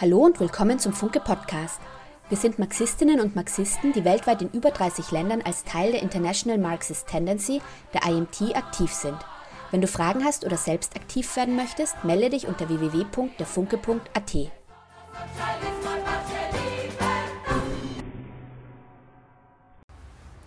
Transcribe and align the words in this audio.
Hallo 0.00 0.24
und 0.24 0.40
willkommen 0.40 0.80
zum 0.80 0.92
Funke 0.92 1.20
Podcast. 1.20 1.80
Wir 2.28 2.36
sind 2.36 2.58
Marxistinnen 2.58 3.20
und 3.20 3.36
Marxisten, 3.36 3.92
die 3.92 4.04
weltweit 4.04 4.42
in 4.42 4.50
über 4.50 4.72
30 4.72 5.12
Ländern 5.12 5.40
als 5.42 5.62
Teil 5.62 5.92
der 5.92 6.02
International 6.02 6.58
Marxist 6.58 7.06
Tendency, 7.06 7.62
der 7.92 8.02
IMT, 8.02 8.56
aktiv 8.56 8.92
sind. 8.92 9.16
Wenn 9.70 9.80
du 9.80 9.86
Fragen 9.86 10.24
hast 10.24 10.44
oder 10.44 10.56
selbst 10.56 10.96
aktiv 10.96 11.36
werden 11.36 11.54
möchtest, 11.54 12.02
melde 12.02 12.30
dich 12.30 12.48
unter 12.48 12.68
www.derfunke.at. 12.68 14.36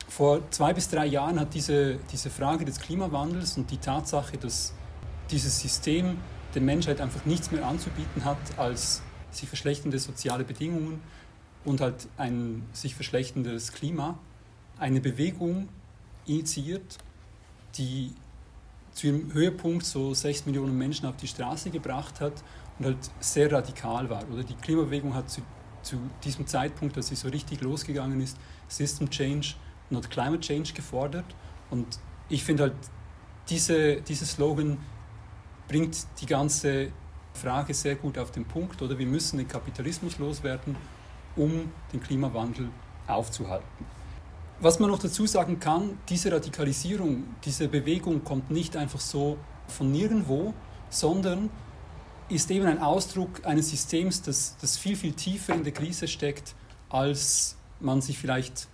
Vor 0.10 0.42
zwei 0.52 0.74
bis 0.74 0.90
drei 0.90 1.06
Jahren 1.06 1.40
hat 1.40 1.54
diese, 1.54 2.00
diese 2.12 2.30
Frage 2.30 2.66
des 2.66 2.82
Klimawandels 2.82 3.56
und 3.56 3.72
die 3.72 3.78
Tatsache, 3.78 4.38
dass 4.38 4.74
dieses 5.32 5.58
System 5.58 6.18
der 6.54 6.62
Menschheit 6.62 7.00
einfach 7.00 7.24
nichts 7.24 7.50
mehr 7.52 7.66
anzubieten 7.66 8.26
hat 8.26 8.38
als 8.58 9.04
sich 9.38 9.48
verschlechternde 9.48 10.00
soziale 10.00 10.44
Bedingungen 10.44 11.02
und 11.66 11.82
halt 11.82 12.08
ein 12.18 12.64
sich 12.74 12.96
verschlechterndes 12.96 13.74
Klima, 13.74 14.18
eine 14.80 15.02
Bewegung 15.02 15.70
initiiert, 16.26 16.98
die 17.76 18.14
zu 18.92 19.08
ihrem 19.08 19.34
Höhepunkt 19.34 19.86
so 19.86 20.14
sechs 20.14 20.46
Millionen 20.46 20.78
Menschen 20.78 21.06
auf 21.06 21.18
die 21.18 21.28
Straße 21.28 21.70
gebracht 21.70 22.20
hat 22.20 22.34
und 22.80 22.86
halt 22.86 22.98
sehr 23.20 23.52
radikal 23.52 24.10
war. 24.10 24.24
Oder 24.32 24.44
die 24.44 24.56
Klimabewegung 24.56 25.14
hat 25.14 25.30
zu, 25.30 25.42
zu 25.84 25.98
diesem 26.24 26.48
Zeitpunkt, 26.48 26.98
als 26.98 27.08
sie 27.08 27.16
so 27.16 27.28
richtig 27.30 27.62
losgegangen 27.62 28.20
ist, 28.22 28.38
System 28.68 29.10
Change, 29.10 29.54
not 29.90 30.10
Climate 30.10 30.40
Change 30.40 30.74
gefordert. 30.74 31.26
Und 31.70 32.00
ich 32.30 32.44
finde 32.44 32.64
halt, 32.64 32.76
diese, 33.50 34.02
dieser 34.02 34.26
Slogan 34.26 34.78
bringt 35.68 35.96
die 36.22 36.26
ganze 36.26 36.92
Frage 37.38 37.74
sehr 37.74 37.96
gut 37.96 38.18
auf 38.18 38.32
den 38.32 38.46
Punkt, 38.46 38.82
oder 38.82 38.98
wir 38.98 39.06
müssen 39.06 39.38
den 39.38 39.48
Kapitalismus 39.48 40.18
loswerden, 40.18 40.76
um 41.36 41.72
den 41.94 42.02
Klimawandel 42.02 42.70
aufzuhalten. 43.08 43.86
Was 44.60 44.80
man 44.80 44.90
noch 44.90 45.00
dazu 45.00 45.28
sagen 45.28 45.60
kann, 45.60 46.00
diese 46.10 46.32
Radikalisierung, 46.32 47.24
diese 47.46 47.68
Bewegung 47.68 48.24
kommt 48.24 48.50
nicht 48.50 48.76
einfach 48.76 49.00
so 49.00 49.38
von 49.68 49.92
nirgendwo, 49.92 50.54
sondern 50.90 51.50
ist 52.30 52.50
eben 52.52 52.66
ein 52.66 52.82
Ausdruck 52.82 53.46
eines 53.46 53.70
Systems, 53.70 54.22
das, 54.22 54.58
das 54.60 54.78
viel, 54.78 54.96
viel 54.96 55.14
tiefer 55.14 55.54
in 55.54 55.64
der 55.64 55.74
Krise 55.74 56.08
steckt, 56.08 56.56
als 56.90 57.56
man 57.80 58.02
sich 58.02 58.18
vielleicht 58.18 58.68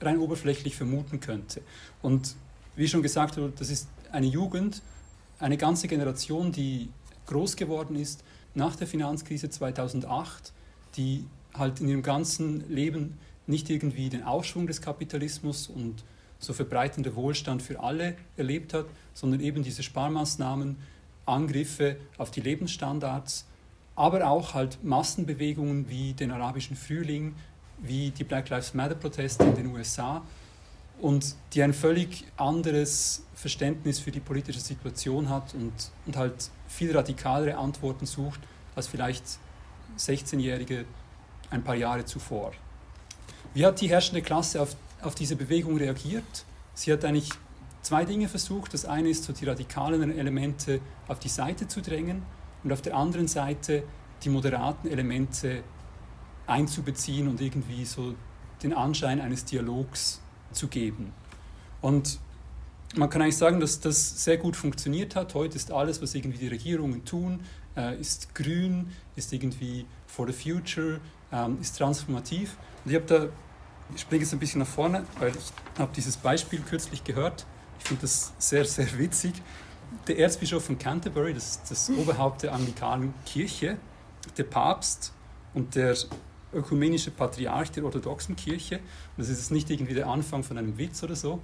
rein 0.00 0.18
oberflächlich 0.18 0.76
vermuten 0.76 1.20
könnte. 1.20 1.62
Und 2.00 2.36
wie 2.76 2.86
schon 2.86 3.02
gesagt 3.02 3.36
wurde, 3.36 3.52
das 3.58 3.70
ist 3.70 3.88
eine 4.12 4.26
Jugend, 4.26 4.82
eine 5.40 5.56
ganze 5.56 5.88
Generation, 5.88 6.52
die 6.52 6.90
groß 7.28 7.56
geworden 7.56 7.96
ist 7.96 8.24
nach 8.54 8.76
der 8.76 8.86
Finanzkrise 8.86 9.48
2008, 9.48 10.52
die 10.96 11.24
halt 11.54 11.80
in 11.80 11.88
ihrem 11.88 12.02
ganzen 12.02 12.68
Leben 12.68 13.18
nicht 13.46 13.70
irgendwie 13.70 14.08
den 14.08 14.24
Aufschwung 14.24 14.66
des 14.66 14.82
Kapitalismus 14.82 15.68
und 15.68 16.04
so 16.38 16.52
verbreitender 16.52 17.14
Wohlstand 17.16 17.62
für 17.62 17.80
alle 17.80 18.16
erlebt 18.36 18.74
hat, 18.74 18.86
sondern 19.14 19.40
eben 19.40 19.62
diese 19.62 19.82
Sparmaßnahmen, 19.82 20.76
Angriffe 21.26 21.96
auf 22.16 22.30
die 22.30 22.40
Lebensstandards, 22.40 23.46
aber 23.96 24.28
auch 24.28 24.54
halt 24.54 24.82
Massenbewegungen 24.82 25.88
wie 25.88 26.12
den 26.14 26.30
arabischen 26.30 26.76
Frühling, 26.76 27.34
wie 27.78 28.10
die 28.10 28.24
Black 28.24 28.48
Lives 28.48 28.74
Matter-Proteste 28.74 29.44
in 29.44 29.54
den 29.54 29.66
USA 29.66 30.22
und 31.00 31.36
die 31.52 31.62
ein 31.62 31.72
völlig 31.72 32.24
anderes 32.36 33.24
Verständnis 33.34 34.00
für 34.00 34.10
die 34.10 34.20
politische 34.20 34.60
Situation 34.60 35.28
hat 35.28 35.54
und, 35.54 35.72
und 36.06 36.16
halt 36.16 36.50
viel 36.66 36.94
radikalere 36.96 37.56
Antworten 37.56 38.06
sucht 38.06 38.40
als 38.74 38.86
vielleicht 38.86 39.24
16-Jährige 39.98 40.84
ein 41.50 41.62
paar 41.62 41.76
Jahre 41.76 42.04
zuvor. 42.04 42.52
Wie 43.54 43.64
hat 43.64 43.80
die 43.80 43.88
herrschende 43.88 44.22
Klasse 44.22 44.60
auf, 44.60 44.76
auf 45.02 45.14
diese 45.14 45.36
Bewegung 45.36 45.76
reagiert? 45.76 46.44
Sie 46.74 46.92
hat 46.92 47.04
eigentlich 47.04 47.30
zwei 47.82 48.04
Dinge 48.04 48.28
versucht. 48.28 48.74
Das 48.74 48.84
eine 48.84 49.08
ist, 49.08 49.24
so 49.24 49.32
die 49.32 49.46
radikalen 49.46 50.16
Elemente 50.16 50.80
auf 51.06 51.18
die 51.18 51.28
Seite 51.28 51.66
zu 51.68 51.80
drängen 51.80 52.22
und 52.64 52.72
auf 52.72 52.82
der 52.82 52.96
anderen 52.96 53.28
Seite 53.28 53.84
die 54.22 54.28
moderaten 54.28 54.88
Elemente 54.90 55.62
einzubeziehen 56.46 57.28
und 57.28 57.40
irgendwie 57.40 57.84
so 57.84 58.14
den 58.62 58.72
Anschein 58.72 59.20
eines 59.20 59.44
Dialogs 59.44 60.20
zu 60.52 60.68
geben. 60.68 61.12
Und 61.80 62.18
man 62.96 63.10
kann 63.10 63.22
eigentlich 63.22 63.36
sagen, 63.36 63.60
dass 63.60 63.80
das 63.80 64.24
sehr 64.24 64.38
gut 64.38 64.56
funktioniert 64.56 65.14
hat. 65.14 65.34
Heute 65.34 65.56
ist 65.56 65.70
alles, 65.70 66.00
was 66.00 66.14
irgendwie 66.14 66.38
die 66.38 66.48
Regierungen 66.48 67.04
tun, 67.04 67.40
äh, 67.76 68.00
ist 68.00 68.34
grün, 68.34 68.90
ist 69.14 69.32
irgendwie 69.32 69.86
for 70.06 70.26
the 70.26 70.32
future, 70.32 71.00
ähm, 71.32 71.58
ist 71.60 71.76
transformativ. 71.76 72.56
Und 72.84 72.90
ich 72.90 72.96
habe 72.96 73.06
da, 73.06 73.28
ich 73.94 74.00
springe 74.00 74.22
jetzt 74.22 74.32
ein 74.32 74.38
bisschen 74.38 74.60
nach 74.60 74.68
vorne, 74.68 75.04
weil 75.18 75.30
ich 75.30 75.78
habe 75.78 75.92
dieses 75.94 76.16
Beispiel 76.16 76.60
kürzlich 76.60 77.04
gehört. 77.04 77.46
Ich 77.78 77.86
finde 77.86 78.02
das 78.02 78.32
sehr, 78.38 78.64
sehr 78.64 78.98
witzig. 78.98 79.34
Der 80.06 80.18
Erzbischof 80.18 80.64
von 80.64 80.78
Canterbury, 80.78 81.34
das 81.34 81.50
ist 81.50 81.70
das 81.70 81.90
Oberhaupt 81.90 82.42
der 82.42 82.52
anglikanen 82.52 83.14
Kirche, 83.24 83.78
der 84.36 84.44
Papst 84.44 85.12
und 85.54 85.74
der 85.74 85.96
ökumenische 86.52 87.10
Patriarch 87.10 87.70
der 87.70 87.84
orthodoxen 87.84 88.36
Kirche. 88.36 88.76
Und 88.76 89.18
das 89.18 89.28
ist 89.28 89.50
nicht 89.50 89.70
irgendwie 89.70 89.94
der 89.94 90.08
Anfang 90.08 90.42
von 90.42 90.58
einem 90.58 90.78
Witz 90.78 91.02
oder 91.02 91.16
so, 91.16 91.40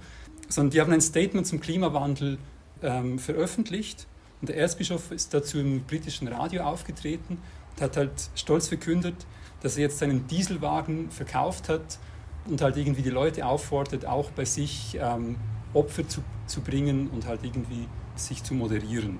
sondern 0.49 0.71
die 0.71 0.81
haben 0.81 0.91
ein 0.91 1.01
Statement 1.01 1.45
zum 1.47 1.59
Klimawandel 1.59 2.37
ähm, 2.81 3.19
veröffentlicht. 3.19 4.07
Und 4.41 4.49
der 4.49 4.57
Erzbischof 4.57 5.11
ist 5.11 5.33
dazu 5.33 5.59
im 5.59 5.83
britischen 5.83 6.27
Radio 6.27 6.63
aufgetreten 6.63 7.37
und 7.71 7.81
hat 7.81 7.97
halt 7.97 8.29
stolz 8.35 8.67
verkündet, 8.67 9.15
dass 9.61 9.77
er 9.77 9.83
jetzt 9.83 9.99
seinen 9.99 10.27
Dieselwagen 10.27 11.09
verkauft 11.11 11.69
hat 11.69 11.99
und 12.47 12.61
halt 12.61 12.77
irgendwie 12.77 13.01
die 13.01 13.09
Leute 13.09 13.45
auffordert, 13.45 14.05
auch 14.05 14.29
bei 14.31 14.45
sich 14.45 14.97
ähm, 15.01 15.37
Opfer 15.73 16.07
zu, 16.07 16.21
zu 16.45 16.61
bringen 16.61 17.09
und 17.09 17.25
halt 17.25 17.43
irgendwie 17.43 17.87
sich 18.15 18.43
zu 18.43 18.53
moderieren. 18.53 19.19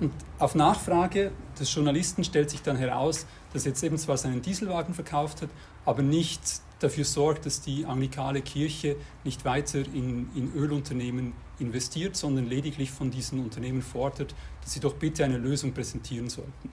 Und 0.00 0.12
auf 0.38 0.54
Nachfrage 0.54 1.32
des 1.58 1.74
Journalisten 1.74 2.24
stellt 2.24 2.50
sich 2.50 2.62
dann 2.62 2.76
heraus, 2.76 3.26
dass 3.52 3.64
er 3.64 3.70
jetzt 3.70 3.82
eben 3.82 3.98
zwar 3.98 4.16
seinen 4.16 4.42
Dieselwagen 4.42 4.94
verkauft 4.94 5.42
hat, 5.42 5.50
aber 5.84 6.02
nicht 6.02 6.40
dafür 6.80 7.04
sorgt, 7.04 7.46
dass 7.46 7.60
die 7.60 7.84
anglikale 7.84 8.42
Kirche 8.42 8.96
nicht 9.24 9.44
weiter 9.44 9.78
in, 9.78 10.28
in 10.34 10.52
Ölunternehmen 10.54 11.32
investiert, 11.58 12.16
sondern 12.16 12.46
lediglich 12.46 12.90
von 12.90 13.10
diesen 13.10 13.40
Unternehmen 13.40 13.82
fordert, 13.82 14.34
dass 14.62 14.72
sie 14.72 14.80
doch 14.80 14.94
bitte 14.94 15.24
eine 15.24 15.38
Lösung 15.38 15.72
präsentieren 15.72 16.28
sollten. 16.28 16.70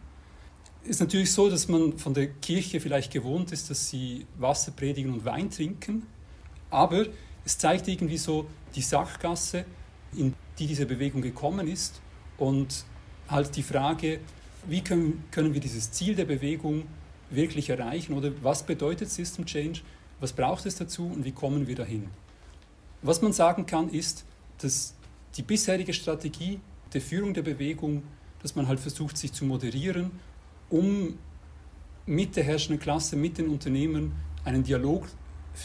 Es 0.83 0.91
ist 0.91 0.99
natürlich 0.99 1.31
so, 1.31 1.49
dass 1.49 1.67
man 1.67 1.97
von 1.97 2.13
der 2.13 2.27
Kirche 2.27 2.79
vielleicht 2.79 3.11
gewohnt 3.11 3.51
ist, 3.51 3.69
dass 3.69 3.89
sie 3.89 4.27
Wasser 4.37 4.71
predigen 4.71 5.11
und 5.11 5.25
Wein 5.25 5.49
trinken, 5.49 6.05
aber 6.69 7.07
es 7.43 7.57
zeigt 7.57 7.87
irgendwie 7.87 8.17
so 8.17 8.45
die 8.75 8.81
Sackgasse, 8.81 9.65
in 10.15 10.33
die 10.59 10.67
diese 10.67 10.85
Bewegung 10.85 11.21
gekommen 11.21 11.67
ist 11.67 12.01
und 12.37 12.85
halt 13.27 13.55
die 13.55 13.63
Frage, 13.63 14.19
wie 14.67 14.81
können, 14.81 15.23
können 15.31 15.53
wir 15.53 15.61
dieses 15.61 15.91
Ziel 15.91 16.15
der 16.15 16.25
Bewegung 16.25 16.83
wirklich 17.29 17.69
erreichen 17.69 18.13
oder 18.13 18.31
was 18.41 18.63
bedeutet 18.63 19.09
System 19.09 19.45
Change, 19.45 19.81
was 20.19 20.33
braucht 20.33 20.65
es 20.65 20.75
dazu 20.75 21.05
und 21.05 21.25
wie 21.25 21.31
kommen 21.31 21.67
wir 21.67 21.75
dahin. 21.75 22.09
Was 23.01 23.21
man 23.21 23.33
sagen 23.33 23.65
kann, 23.65 23.89
ist, 23.89 24.25
dass 24.59 24.95
die 25.35 25.43
bisherige 25.43 25.93
Strategie 25.93 26.59
der 26.93 27.01
Führung 27.01 27.33
der 27.33 27.41
Bewegung, 27.41 28.03
dass 28.41 28.55
man 28.55 28.67
halt 28.67 28.79
versucht, 28.79 29.17
sich 29.17 29.33
zu 29.33 29.45
moderieren, 29.45 30.11
um 30.69 31.17
mit 32.05 32.35
der 32.35 32.43
herrschenden 32.43 32.79
Klasse, 32.79 33.15
mit 33.15 33.37
den 33.37 33.49
Unternehmen 33.49 34.13
einen 34.43 34.63
Dialog 34.63 35.07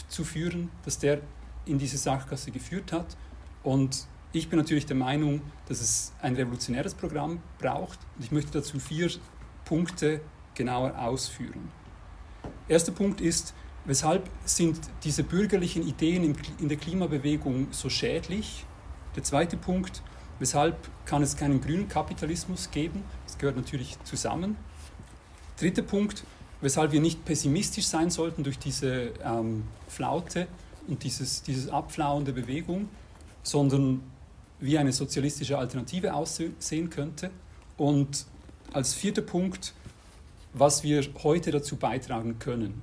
zu 0.07 0.23
führen, 0.23 0.69
dass 0.83 0.97
der 0.99 1.21
in 1.65 1.77
diese 1.77 1.97
Sachkasse 1.97 2.51
geführt 2.51 2.91
hat 2.91 3.15
und 3.63 4.07
ich 4.33 4.49
bin 4.49 4.57
natürlich 4.57 4.85
der 4.85 4.95
Meinung, 4.95 5.41
dass 5.67 5.81
es 5.81 6.13
ein 6.21 6.35
revolutionäres 6.35 6.93
Programm 6.93 7.41
braucht 7.59 7.99
und 8.17 8.23
ich 8.23 8.31
möchte 8.31 8.51
dazu 8.51 8.79
vier 8.79 9.09
Punkte 9.65 10.21
genauer 10.55 10.97
ausführen. 10.97 11.69
Erster 12.67 12.91
Punkt 12.91 13.19
ist, 13.19 13.53
weshalb 13.85 14.29
sind 14.45 14.79
diese 15.03 15.23
bürgerlichen 15.23 15.85
Ideen 15.85 16.35
in 16.59 16.69
der 16.69 16.77
Klimabewegung 16.77 17.67
so 17.71 17.89
schädlich? 17.89 18.65
Der 19.15 19.23
zweite 19.23 19.57
Punkt, 19.57 20.01
weshalb 20.39 20.77
kann 21.05 21.21
es 21.21 21.35
keinen 21.35 21.59
grünen 21.59 21.89
Kapitalismus 21.89 22.71
geben? 22.71 23.03
Das 23.25 23.37
gehört 23.37 23.57
natürlich 23.57 23.97
zusammen. 24.05 24.55
Dritter 25.59 25.81
Punkt, 25.81 26.23
weshalb 26.61 26.93
wir 26.93 27.01
nicht 27.01 27.25
pessimistisch 27.25 27.85
sein 27.85 28.09
sollten 28.09 28.43
durch 28.43 28.57
diese 28.57 29.11
ähm, 29.25 29.63
Flaute 29.87 30.47
und 30.87 31.03
dieses, 31.03 31.43
dieses 31.43 31.69
Abflauen 31.69 32.23
der 32.23 32.31
Bewegung, 32.31 32.87
sondern 33.43 34.01
wie 34.61 34.77
eine 34.77 34.93
sozialistische 34.93 35.57
Alternative 35.57 36.13
aussehen 36.13 36.89
könnte. 36.89 37.29
Und 37.77 38.25
als 38.71 38.93
vierter 38.93 39.21
Punkt, 39.21 39.73
was 40.53 40.83
wir 40.83 41.03
heute 41.23 41.51
dazu 41.51 41.75
beitragen 41.75 42.39
können. 42.39 42.81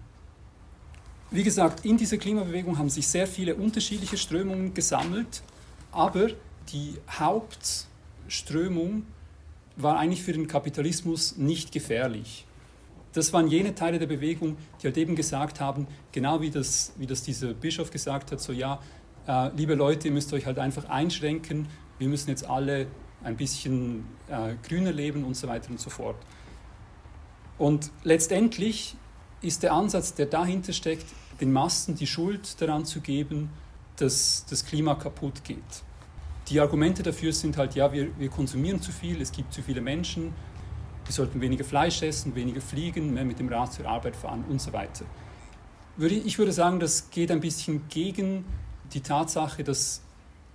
Wie 1.30 1.42
gesagt, 1.42 1.84
in 1.84 1.96
dieser 1.96 2.16
Klimabewegung 2.16 2.78
haben 2.78 2.88
sich 2.88 3.06
sehr 3.06 3.26
viele 3.26 3.54
unterschiedliche 3.54 4.16
Strömungen 4.16 4.72
gesammelt, 4.72 5.42
aber 5.92 6.28
die 6.72 6.94
Hauptströmung 7.10 9.04
war 9.76 9.98
eigentlich 9.98 10.22
für 10.22 10.32
den 10.32 10.48
Kapitalismus 10.48 11.36
nicht 11.36 11.70
gefährlich. 11.72 12.44
das 13.12 13.32
waren 13.32 13.48
jene 13.48 13.74
Teile 13.74 13.98
der 13.98 14.06
Bewegung, 14.06 14.56
die 14.80 14.86
halt 14.86 14.96
eben 14.96 15.16
gesagt 15.16 15.60
haben, 15.60 15.86
genau 16.12 16.40
wie 16.40 16.50
das, 16.50 16.92
wie 16.96 17.06
das 17.06 17.22
dieser 17.22 17.52
Bischof 17.52 17.90
gesagt 17.90 18.30
hat, 18.32 18.40
so 18.40 18.52
ja, 18.52 18.80
äh, 19.28 19.50
liebe 19.54 19.74
Leute, 19.74 20.08
ihr 20.08 20.14
müsst 20.14 20.32
euch 20.32 20.46
halt 20.46 20.58
einfach 20.58 20.88
einschränken, 20.88 21.68
wir 21.98 22.08
müssen 22.08 22.30
jetzt 22.30 22.48
alle 22.48 22.86
ein 23.22 23.36
bisschen 23.36 24.06
äh, 24.28 24.54
grüner 24.66 24.92
leben 24.92 25.24
und 25.24 25.36
so 25.36 25.46
weiter 25.48 25.70
und 25.70 25.78
so 25.78 25.90
fort. 25.90 26.16
Und 27.58 27.90
letztendlich 28.04 28.96
ist 29.42 29.62
der 29.62 29.72
Ansatz, 29.72 30.14
der 30.14 30.26
dahinter 30.26 30.72
steckt, 30.72 31.06
den 31.40 31.52
Massen 31.52 31.94
die 31.94 32.06
Schuld 32.06 32.60
daran 32.60 32.84
zu 32.84 33.00
geben, 33.00 33.50
dass 33.96 34.44
das 34.48 34.64
Klima 34.64 34.94
kaputt 34.94 35.44
geht. 35.44 35.58
Die 36.48 36.60
Argumente 36.60 37.02
dafür 37.02 37.32
sind 37.32 37.56
halt, 37.56 37.74
ja, 37.74 37.92
wir, 37.92 38.16
wir 38.18 38.30
konsumieren 38.30 38.80
zu 38.80 38.92
viel, 38.92 39.20
es 39.20 39.32
gibt 39.32 39.52
zu 39.52 39.62
viele 39.62 39.80
Menschen, 39.80 40.32
wir 41.04 41.12
sollten 41.12 41.40
weniger 41.40 41.64
Fleisch 41.64 42.02
essen, 42.02 42.34
weniger 42.34 42.60
fliegen, 42.60 43.12
mehr 43.12 43.24
mit 43.24 43.38
dem 43.38 43.48
Rad 43.48 43.72
zur 43.72 43.86
Arbeit 43.86 44.16
fahren 44.16 44.44
und 44.48 44.60
so 44.60 44.72
weiter. 44.72 45.04
Ich 45.98 46.38
würde 46.38 46.52
sagen, 46.52 46.78
das 46.78 47.10
geht 47.10 47.30
ein 47.30 47.40
bisschen 47.40 47.88
gegen 47.88 48.44
die 48.94 49.00
Tatsache, 49.00 49.64
dass 49.64 50.02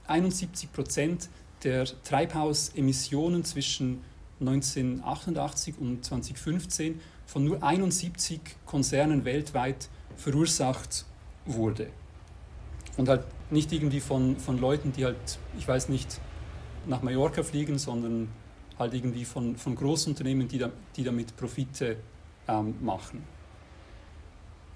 71 0.08 0.72
Prozent 0.72 1.30
der 1.64 1.86
Treibhausemissionen 2.04 3.44
zwischen 3.44 4.02
1988 4.40 5.76
und 5.80 6.04
2015 6.04 7.00
von 7.26 7.46
nur 7.46 7.64
71 7.64 8.42
Konzernen 8.66 9.26
weltweit 9.26 9.90
verursacht 10.18 11.06
wurde. 11.46 11.88
Und 12.98 13.10
halt 13.10 13.26
nicht 13.50 13.72
irgendwie 13.72 14.00
von, 14.00 14.38
von 14.38 14.60
Leuten, 14.60 14.92
die 14.92 15.06
halt, 15.06 15.40
ich 15.58 15.68
weiß 15.68 15.90
nicht, 15.90 16.20
nach 16.86 17.02
Mallorca 17.02 17.44
fliegen, 17.44 17.78
sondern 17.78 18.28
halt 18.78 18.94
irgendwie 18.94 19.26
von, 19.26 19.56
von 19.56 19.76
Großunternehmen, 19.76 20.48
die, 20.48 20.58
da, 20.58 20.70
die 20.96 21.04
damit 21.04 21.36
Profite 21.38 21.98
ähm, 22.48 22.76
machen. 22.82 23.24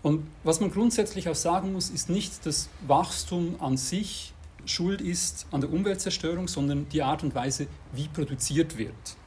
Und 0.07 0.25
was 0.45 0.61
man 0.61 0.71
grundsätzlich 0.71 1.27
auch 1.27 1.35
sagen 1.35 1.73
muss, 1.73 1.89
ist 1.89 2.09
nicht, 2.09 2.45
dass 2.45 2.69
Wachstum 2.87 3.57
an 3.59 3.75
sich 3.75 4.33
schuld 4.63 5.01
ist 5.01 5.47
an 5.51 5.59
der 5.59 5.69
Umweltzerstörung, 5.69 6.47
sondern 6.47 6.87
die 6.87 7.03
Art 7.03 7.23
und 7.23 7.35
Weise, 7.35 7.67
wie 7.91 8.07
produziert 8.07 8.77
wird. 8.77 9.17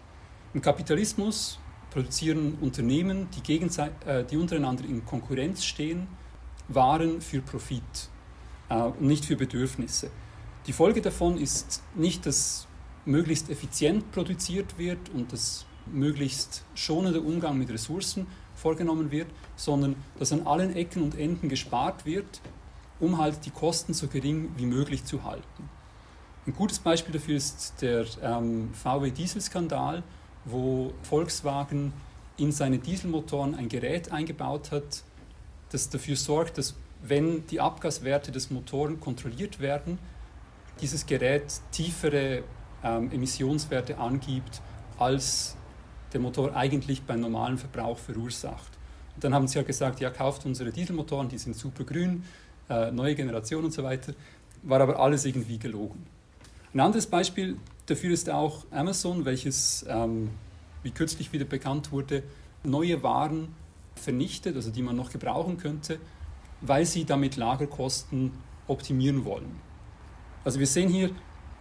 Im 0.54 0.62
Kapitalismus 0.62 1.58
produzieren 1.90 2.56
Unternehmen, 2.62 3.28
die, 3.30 3.60
äh, 4.06 4.24
die 4.24 4.38
untereinander 4.38 4.84
in 4.84 5.04
Konkurrenz 5.04 5.66
stehen, 5.66 6.08
Waren 6.68 7.20
für 7.20 7.42
Profit 7.42 7.82
äh, 8.70 8.76
und 8.80 9.02
nicht 9.02 9.26
für 9.26 9.36
Bedürfnisse. 9.36 10.10
Die 10.66 10.72
Folge 10.72 11.02
davon 11.02 11.36
ist 11.36 11.82
nicht, 11.94 12.24
dass 12.24 12.66
möglichst 13.04 13.50
effizient 13.50 14.10
produziert 14.12 14.78
wird 14.78 15.10
und 15.10 15.30
dass 15.30 15.66
möglichst 15.92 16.64
schonender 16.74 17.22
Umgang 17.22 17.58
mit 17.58 17.68
Ressourcen 17.68 18.26
vorgenommen 18.60 19.10
wird, 19.10 19.26
sondern 19.56 19.96
dass 20.18 20.32
an 20.32 20.46
allen 20.46 20.76
Ecken 20.76 21.02
und 21.02 21.18
Enden 21.18 21.48
gespart 21.48 22.04
wird, 22.04 22.40
um 23.00 23.18
halt 23.18 23.44
die 23.46 23.50
Kosten 23.50 23.94
so 23.94 24.06
gering 24.06 24.50
wie 24.56 24.66
möglich 24.66 25.04
zu 25.04 25.24
halten. 25.24 25.68
Ein 26.46 26.54
gutes 26.54 26.78
Beispiel 26.78 27.12
dafür 27.12 27.36
ist 27.36 27.74
der 27.80 28.06
ähm, 28.22 28.70
VW-Dieselskandal, 28.74 30.02
wo 30.44 30.92
Volkswagen 31.02 31.92
in 32.36 32.52
seine 32.52 32.78
Dieselmotoren 32.78 33.54
ein 33.54 33.68
Gerät 33.68 34.10
eingebaut 34.12 34.72
hat, 34.72 35.02
das 35.70 35.90
dafür 35.90 36.16
sorgt, 36.16 36.58
dass 36.58 36.74
wenn 37.02 37.46
die 37.46 37.60
Abgaswerte 37.60 38.32
des 38.32 38.50
Motoren 38.50 39.00
kontrolliert 39.00 39.60
werden, 39.60 39.98
dieses 40.80 41.06
Gerät 41.06 41.44
tiefere 41.70 42.42
ähm, 42.82 43.10
Emissionswerte 43.12 43.98
angibt, 43.98 44.60
als 44.98 45.56
der 46.12 46.20
Motor 46.20 46.54
eigentlich 46.56 47.02
beim 47.02 47.20
normalen 47.20 47.58
Verbrauch 47.58 47.98
verursacht. 47.98 48.78
Und 49.14 49.24
dann 49.24 49.34
haben 49.34 49.46
sie 49.48 49.58
ja 49.58 49.62
gesagt, 49.62 50.00
ja, 50.00 50.10
kauft 50.10 50.46
unsere 50.46 50.70
Dieselmotoren, 50.70 51.28
die 51.28 51.38
sind 51.38 51.56
super 51.56 51.84
grün, 51.84 52.24
äh, 52.68 52.90
neue 52.90 53.14
Generation 53.14 53.64
und 53.64 53.72
so 53.72 53.82
weiter. 53.82 54.14
War 54.62 54.80
aber 54.80 54.98
alles 54.98 55.24
irgendwie 55.24 55.58
gelogen. 55.58 56.06
Ein 56.72 56.80
anderes 56.80 57.06
Beispiel 57.06 57.56
dafür 57.86 58.12
ist 58.12 58.30
auch 58.30 58.64
Amazon, 58.70 59.24
welches, 59.24 59.84
ähm, 59.88 60.30
wie 60.82 60.90
kürzlich 60.90 61.32
wieder 61.32 61.44
bekannt 61.44 61.92
wurde, 61.92 62.22
neue 62.62 63.02
Waren 63.02 63.48
vernichtet, 63.94 64.56
also 64.56 64.70
die 64.70 64.82
man 64.82 64.96
noch 64.96 65.10
gebrauchen 65.10 65.58
könnte, 65.58 65.98
weil 66.60 66.86
sie 66.86 67.04
damit 67.04 67.36
Lagerkosten 67.36 68.32
optimieren 68.66 69.24
wollen. 69.24 69.56
Also 70.44 70.58
wir 70.58 70.66
sehen 70.66 70.88
hier, 70.88 71.10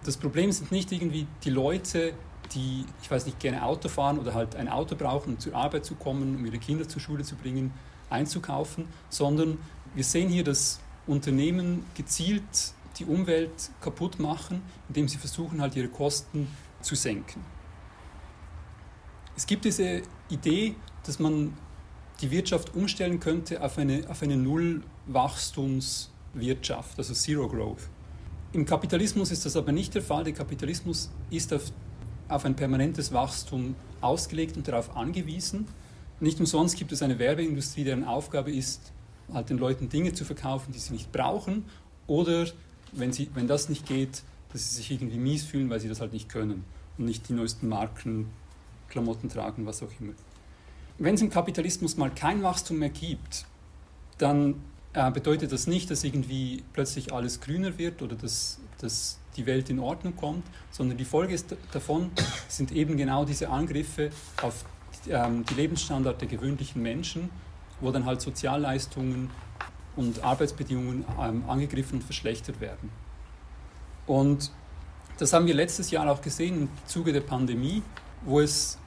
das 0.04 0.18
Problem 0.18 0.52
sind 0.52 0.72
nicht 0.72 0.92
irgendwie 0.92 1.28
die 1.44 1.50
Leute, 1.50 2.13
die, 2.54 2.86
ich 3.01 3.12
weiß 3.12 3.25
nicht, 3.25 3.40
gerne 3.40 3.63
Auto 3.63 3.90
fahren 3.90 4.19
oder 4.19 4.34
halt 4.34 4.56
ein 4.56 4.68
Auto 4.68 4.96
brauchen, 4.96 5.34
um 5.34 5.40
zur 5.40 5.56
Arbeit 5.56 5.86
zu 5.86 5.96
kommen, 5.96 6.36
um 6.36 6.46
ihre 6.46 6.57
Kinder 6.57 6.88
zur 6.88 7.01
Schule 7.01 7.24
zu 7.24 7.36
bringen, 7.36 7.72
einzukaufen, 8.10 8.88
sondern 9.10 9.60
wir 9.94 10.04
sehen 10.04 10.30
hier, 10.30 10.44
dass 10.44 10.80
Unternehmen 11.07 11.86
gezielt 11.96 12.74
die 12.98 13.06
Umwelt 13.06 13.72
kaputt 13.81 14.19
machen, 14.19 14.62
indem 14.88 15.07
sie 15.07 15.18
versuchen, 15.18 15.62
halt 15.62 15.75
ihre 15.75 15.88
Kosten 15.88 16.48
zu 16.81 16.96
senken. 16.96 17.44
Es 19.36 19.45
gibt 19.45 19.66
diese 19.66 20.02
Idee, 20.30 20.75
dass 21.04 21.19
man 21.19 21.54
die 22.22 22.31
Wirtschaft 22.31 22.74
umstellen 22.75 23.19
könnte 23.19 23.62
auf 23.63 23.78
eine, 23.78 24.10
auf 24.10 24.22
eine 24.22 24.36
Nullwachstumswirtschaft, 24.36 26.98
also 26.98 27.13
Zero 27.13 27.48
Growth. 27.48 27.88
Im 28.52 28.66
Kapitalismus 28.66 29.31
ist 29.31 29.45
das 29.45 29.56
aber 29.56 29.72
nicht 29.72 29.95
der 29.95 30.02
Fall. 30.02 30.25
Der 30.25 30.34
Kapitalismus 30.34 31.10
ist 31.30 31.54
auf, 31.54 31.72
auf 32.30 32.46
ein 32.46 32.56
permanentes 32.56 33.12
Wachstum 33.12 33.76
ausgelegt 34.02 34.56
und 34.56 34.68
darauf 34.68 34.96
angewiesen. 34.96 35.68
Nicht 36.20 36.40
umsonst 36.40 36.78
gibt 36.78 36.92
es 36.92 37.02
eine 37.02 37.20
Werbeindustrie, 37.20 37.84
deren 37.84 38.04
Aufgabe 38.04 38.52
ist, 38.52 38.92
halt 39.34 39.50
den 39.50 39.58
Leuten 39.58 39.90
Dinge 39.90 40.14
zu 40.14 40.26
verkaufen, 40.26 40.72
die 40.72 40.80
sie 40.80 40.94
nicht 40.94 41.12
brauchen 41.12 41.66
oder 42.08 42.48
wenn, 42.92 43.14
sie, 43.14 43.30
wenn 43.34 43.48
das 43.48 43.70
nicht 43.70 43.86
geht, 43.86 44.24
dass 44.52 44.70
sie 44.70 44.78
sich 44.78 44.92
irgendwie 44.92 45.18
mies 45.18 45.44
fühlen, 45.44 45.70
weil 45.70 45.80
sie 45.80 45.88
das 45.88 46.02
halt 46.02 46.14
nicht 46.14 46.30
können 46.30 46.64
und 46.98 47.06
nicht 47.06 47.30
die 47.30 47.34
neuesten 47.34 47.70
Marken, 47.70 48.28
Klamotten 48.90 49.30
tragen, 49.30 49.66
was 49.66 49.84
auch 49.84 49.92
immer. 50.00 50.14
Wenn 50.98 51.16
es 51.16 51.22
im 51.22 51.30
Kapitalismus 51.30 51.96
mal 51.98 52.10
kein 52.10 52.42
Wachstum 52.44 52.80
mehr 52.80 52.90
gibt, 52.90 53.46
dann 54.18 54.56
äh, 54.94 55.12
bedeutet 55.12 55.52
das 55.52 55.68
nicht, 55.68 55.92
dass 55.92 56.04
irgendwie 56.04 56.64
plötzlich 56.74 57.14
alles 57.14 57.40
grüner 57.40 57.78
wird 57.78 58.02
oder 58.02 58.16
dass, 58.16 58.60
dass 58.80 59.20
die 59.36 59.46
Welt 59.46 59.70
in 59.70 59.80
Ordnung 59.80 60.16
kommt, 60.16 60.46
sondern 60.72 60.98
die 60.98 61.06
Folge 61.06 61.34
ist, 61.34 61.56
davon 61.72 62.12
sind 62.48 62.72
eben 62.72 62.98
genau 62.98 63.26
diese 63.26 63.50
Angriffe 63.50 64.10
auf 64.42 64.66
ähm, 65.08 65.45
die 65.45 65.54
Lebensstandard 65.54 66.19
der 66.21 66.28
gewöhnlichen 66.28 66.81
Menschen, 66.81 67.30
wo 67.80 67.92
dann 67.92 68.06
halt 68.06 68.21
Sozialleistungen 68.21 69.30
und 69.95 70.24
Arbeitsbedingungen 70.24 71.06
ähm, 71.21 71.44
angegriffen 71.48 72.00
und 72.00 72.04
verschlechtert 72.04 72.59
werden. 72.59 72.90
Und 74.07 74.52
das 75.18 75.33
haben 75.33 75.45
wir 75.45 75.54
letztes 75.54 75.92
Jahr 75.92 76.09
auch 76.09 76.21
gesehen 76.21 76.64
im 76.64 76.69
Zuge 76.86 77.14
der 77.14 77.21
Pandemie, 77.21 77.83
wo 78.24 78.40
es 78.40 78.78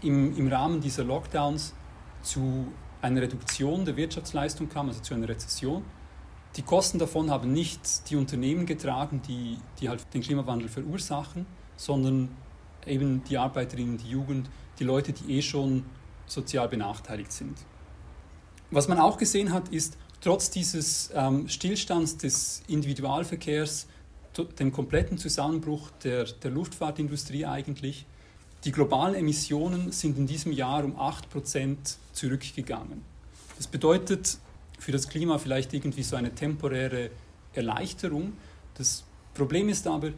im, 0.00 0.36
im 0.36 0.48
Rahmen 0.48 0.80
dieser 0.80 1.04
Lockdowns 1.04 1.74
zu 2.22 2.66
eine 3.00 3.22
Reduktion 3.22 3.84
der 3.84 3.96
Wirtschaftsleistung 3.96 4.68
kam, 4.68 4.88
also 4.88 5.00
zu 5.00 5.14
einer 5.14 5.28
Rezession. 5.28 5.84
Die 6.56 6.62
Kosten 6.62 6.98
davon 6.98 7.30
haben 7.30 7.52
nicht 7.52 8.10
die 8.10 8.16
Unternehmen 8.16 8.66
getragen, 8.66 9.22
die, 9.26 9.58
die 9.80 9.88
halt 9.88 10.06
den 10.12 10.20
Klimawandel 10.20 10.68
verursachen, 10.68 11.46
sondern 11.76 12.28
eben 12.86 13.24
die 13.24 13.38
Arbeiterinnen, 13.38 13.96
die 13.96 14.10
Jugend, 14.10 14.50
die 14.78 14.84
Leute, 14.84 15.12
die 15.12 15.38
eh 15.38 15.42
schon 15.42 15.84
sozial 16.26 16.68
benachteiligt 16.68 17.32
sind. 17.32 17.56
Was 18.70 18.88
man 18.88 18.98
auch 18.98 19.16
gesehen 19.18 19.52
hat, 19.52 19.68
ist, 19.70 19.96
trotz 20.20 20.50
dieses 20.50 21.10
ähm, 21.14 21.48
Stillstands 21.48 22.16
des 22.16 22.62
Individualverkehrs, 22.68 23.86
dem 24.58 24.72
kompletten 24.72 25.18
Zusammenbruch 25.18 25.90
der, 26.04 26.24
der 26.24 26.50
Luftfahrtindustrie 26.50 27.44
eigentlich, 27.44 28.06
die 28.64 28.72
globalen 28.72 29.14
Emissionen 29.14 29.92
sind 29.92 30.16
in 30.16 30.26
diesem 30.26 30.52
Jahr 30.52 30.84
um 30.84 30.96
8% 30.96 31.76
zurückgegangen. 32.12 33.02
Das 33.58 33.66
bedeutet 33.66 34.38
für 34.82 34.92
das 34.92 35.08
Klima 35.08 35.38
vielleicht 35.38 35.72
irgendwie 35.72 36.02
so 36.02 36.16
eine 36.16 36.34
temporäre 36.34 37.10
Erleichterung. 37.54 38.32
Das 38.74 39.04
Problem 39.34 39.68
ist 39.68 39.86
aber, 39.86 40.10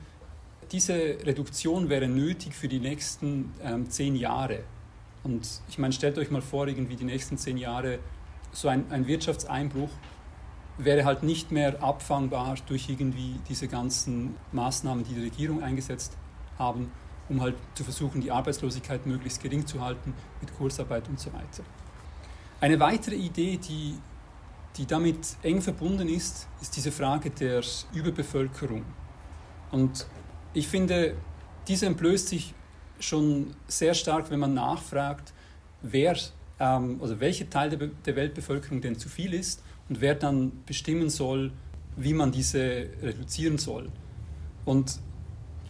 diese 0.72 0.94
Reduktion 0.94 1.88
wäre 1.88 2.08
nötig 2.08 2.54
für 2.54 2.68
die 2.68 2.80
nächsten 2.80 3.52
ähm, 3.62 3.90
zehn 3.90 4.16
Jahre. 4.16 4.60
Und 5.22 5.46
ich 5.68 5.78
meine, 5.78 5.92
stellt 5.92 6.18
euch 6.18 6.30
mal 6.30 6.42
vor, 6.42 6.66
irgendwie 6.66 6.96
die 6.96 7.04
nächsten 7.04 7.36
zehn 7.36 7.58
Jahre, 7.58 7.98
so 8.52 8.68
ein, 8.68 8.90
ein 8.90 9.06
Wirtschaftseinbruch 9.06 9.90
wäre 10.78 11.04
halt 11.04 11.22
nicht 11.22 11.52
mehr 11.52 11.82
abfangbar 11.82 12.56
durch 12.66 12.88
irgendwie 12.88 13.38
diese 13.48 13.68
ganzen 13.68 14.34
Maßnahmen, 14.52 15.04
die 15.04 15.14
die 15.14 15.22
Regierung 15.22 15.62
eingesetzt 15.62 16.16
haben 16.58 16.90
um 17.28 17.40
halt 17.40 17.54
zu 17.74 17.84
versuchen, 17.84 18.20
die 18.20 18.30
Arbeitslosigkeit 18.30 19.06
möglichst 19.06 19.42
gering 19.42 19.66
zu 19.66 19.80
halten 19.80 20.14
mit 20.40 20.54
Kursarbeit 20.56 21.08
und 21.08 21.18
so 21.18 21.32
weiter. 21.32 21.64
Eine 22.60 22.78
weitere 22.80 23.14
Idee, 23.14 23.56
die, 23.56 23.98
die 24.76 24.86
damit 24.86 25.36
eng 25.42 25.60
verbunden 25.60 26.08
ist, 26.08 26.48
ist 26.60 26.76
diese 26.76 26.90
Frage 26.90 27.30
der 27.30 27.62
Überbevölkerung. 27.92 28.84
Und 29.70 30.06
ich 30.52 30.68
finde, 30.68 31.16
diese 31.68 31.86
entblößt 31.86 32.28
sich 32.28 32.54
schon 32.98 33.54
sehr 33.68 33.94
stark, 33.94 34.30
wenn 34.30 34.40
man 34.40 34.54
nachfragt, 34.54 35.32
wer 35.82 36.16
ähm, 36.58 36.98
also 37.00 37.20
welcher 37.20 37.48
Teil 37.48 37.70
der, 37.70 37.88
der 37.88 38.16
Weltbevölkerung 38.16 38.80
denn 38.80 38.98
zu 38.98 39.08
viel 39.08 39.34
ist 39.34 39.62
und 39.88 40.00
wer 40.00 40.14
dann 40.14 40.52
bestimmen 40.66 41.10
soll, 41.10 41.52
wie 41.96 42.14
man 42.14 42.32
diese 42.32 42.88
reduzieren 43.02 43.58
soll. 43.58 43.90
Und 44.64 44.98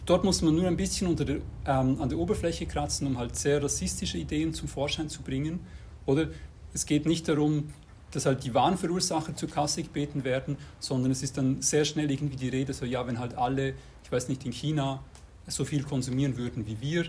dort 0.05 0.23
muss 0.23 0.41
man 0.41 0.55
nur 0.55 0.67
ein 0.67 0.77
bisschen 0.77 1.15
der, 1.15 1.37
ähm, 1.65 2.01
an 2.01 2.09
der 2.09 2.17
Oberfläche 2.17 2.65
kratzen, 2.65 3.07
um 3.07 3.17
halt 3.17 3.35
sehr 3.35 3.61
rassistische 3.61 4.17
Ideen 4.17 4.53
zum 4.53 4.67
Vorschein 4.67 5.09
zu 5.09 5.21
bringen. 5.21 5.59
Oder 6.05 6.29
es 6.73 6.85
geht 6.85 7.05
nicht 7.05 7.27
darum, 7.27 7.73
dass 8.15 8.25
halt 8.25 8.43
die 8.43 8.53
wahren 8.53 8.77
Verursacher 8.77 9.35
zur 9.35 9.49
Kasse 9.49 9.83
gebeten 9.83 10.23
werden, 10.23 10.57
sondern 10.79 11.11
es 11.11 11.23
ist 11.23 11.37
dann 11.37 11.61
sehr 11.61 11.85
schnell 11.85 12.09
irgendwie 12.09 12.37
die 12.37 12.49
Rede, 12.49 12.73
so 12.73 12.85
ja, 12.85 13.05
wenn 13.07 13.19
halt 13.19 13.37
alle, 13.37 13.73
ich 14.03 14.11
weiß 14.11 14.29
nicht, 14.29 14.45
in 14.45 14.51
China 14.51 15.03
so 15.47 15.65
viel 15.65 15.83
konsumieren 15.83 16.37
würden 16.37 16.65
wie 16.65 16.79
wir, 16.81 17.05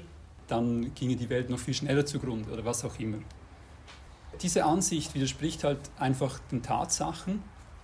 dann 0.48 0.94
ginge 0.94 1.16
die 1.16 1.28
Welt 1.30 1.50
noch 1.50 1.58
viel 1.58 1.74
schneller 1.74 2.06
zugrunde 2.06 2.50
oder 2.50 2.64
was 2.64 2.84
auch 2.84 2.98
immer. 2.98 3.18
Diese 4.42 4.64
Ansicht 4.64 5.14
widerspricht 5.14 5.64
halt 5.64 5.78
einfach 5.98 6.38
den 6.50 6.62
Tatsachen. 6.62 7.42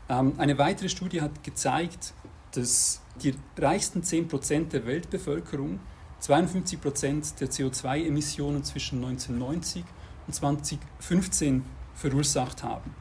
Ähm, 0.08 0.34
eine 0.38 0.58
weitere 0.58 0.88
Studie 0.88 1.22
hat 1.22 1.42
gezeigt, 1.42 2.12
dass 2.52 3.00
die 3.22 3.34
reichsten 3.56 4.02
10% 4.02 4.68
der 4.68 4.86
Weltbevölkerung 4.86 5.80
52% 6.20 7.38
der 7.38 7.50
CO2-Emissionen 7.50 8.62
zwischen 8.62 9.02
1990 9.04 9.84
und 10.26 10.34
2015 10.34 11.64
verursacht 11.94 12.62
haben. 12.62 12.94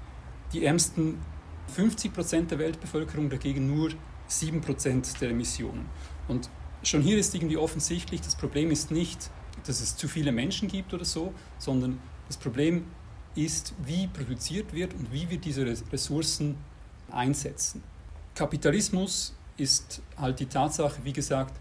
Die 0.53 0.65
ärmsten 0.65 1.19
50% 1.75 2.47
der 2.47 2.59
Weltbevölkerung 2.59 3.29
dagegen 3.29 3.67
nur 3.67 3.91
7% 4.29 5.19
der 5.19 5.29
Emissionen. 5.29 5.85
Und 6.27 6.49
schon 6.83 7.01
hier 7.01 7.17
ist 7.17 7.33
irgendwie 7.35 7.57
offensichtlich, 7.57 8.21
das 8.21 8.35
Problem 8.35 8.71
ist 8.71 8.91
nicht, 8.91 9.29
dass 9.65 9.81
es 9.81 9.95
zu 9.95 10.07
viele 10.07 10.31
Menschen 10.31 10.67
gibt 10.67 10.93
oder 10.93 11.05
so, 11.05 11.33
sondern 11.57 11.99
das 12.27 12.37
Problem 12.37 12.85
ist, 13.35 13.73
wie 13.85 14.07
produziert 14.07 14.73
wird 14.73 14.93
und 14.93 15.11
wie 15.11 15.29
wir 15.29 15.37
diese 15.37 15.65
Ressourcen 15.65 16.57
einsetzen. 17.11 17.83
Kapitalismus 18.35 19.35
ist 19.57 20.01
halt 20.17 20.39
die 20.39 20.45
Tatsache, 20.45 21.03
wie 21.03 21.13
gesagt, 21.13 21.59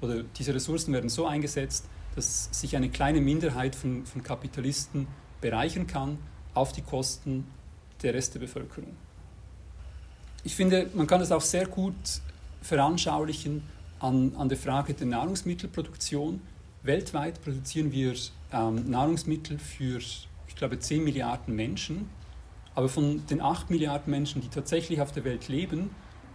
oder 0.00 0.22
diese 0.22 0.54
Ressourcen 0.54 0.92
werden 0.92 1.08
so 1.08 1.26
eingesetzt, 1.26 1.86
dass 2.14 2.48
sich 2.52 2.76
eine 2.76 2.88
kleine 2.88 3.20
Minderheit 3.20 3.74
von, 3.76 4.06
von 4.06 4.22
Kapitalisten 4.22 5.06
bereichern 5.40 5.86
kann 5.86 6.18
auf 6.54 6.72
die 6.72 6.82
Kosten 6.82 7.44
der 8.02 8.14
Rest 8.14 8.34
der 8.34 8.40
Bevölkerung. 8.40 8.96
Ich 10.44 10.54
finde, 10.54 10.88
man 10.94 11.06
kann 11.06 11.20
das 11.20 11.32
auch 11.32 11.40
sehr 11.40 11.66
gut 11.66 11.94
veranschaulichen 12.62 13.62
an, 14.00 14.34
an 14.36 14.48
der 14.48 14.58
Frage 14.58 14.94
der 14.94 15.06
Nahrungsmittelproduktion. 15.06 16.40
Weltweit 16.82 17.42
produzieren 17.42 17.92
wir 17.92 18.14
ähm, 18.52 18.88
Nahrungsmittel 18.88 19.58
für, 19.58 19.98
ich 19.98 20.56
glaube, 20.56 20.78
10 20.78 21.04
Milliarden 21.04 21.54
Menschen. 21.54 22.08
Aber 22.74 22.88
von 22.88 23.26
den 23.26 23.40
8 23.40 23.70
Milliarden 23.70 24.10
Menschen, 24.10 24.40
die 24.40 24.48
tatsächlich 24.48 25.00
auf 25.00 25.10
der 25.10 25.24
Welt 25.24 25.48
leben, 25.48 25.90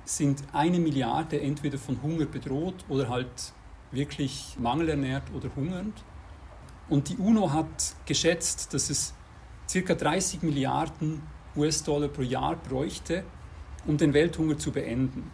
sind 0.05 0.43
eine 0.51 0.79
Milliarde 0.79 1.39
entweder 1.39 1.77
von 1.77 2.01
Hunger 2.01 2.25
bedroht 2.25 2.75
oder 2.89 3.07
halt 3.07 3.53
wirklich 3.91 4.57
mangelernährt 4.59 5.23
oder 5.33 5.49
hungernd. 5.55 6.03
Und 6.89 7.09
die 7.09 7.15
UNO 7.15 7.53
hat 7.53 7.95
geschätzt, 8.05 8.73
dass 8.73 8.89
es 8.89 9.13
ca. 9.71 9.95
30 9.95 10.41
Milliarden 10.43 11.21
US-Dollar 11.55 12.07
pro 12.07 12.21
Jahr 12.21 12.55
bräuchte, 12.55 13.23
um 13.85 13.97
den 13.97 14.13
Welthunger 14.13 14.57
zu 14.57 14.71
beenden. 14.71 15.31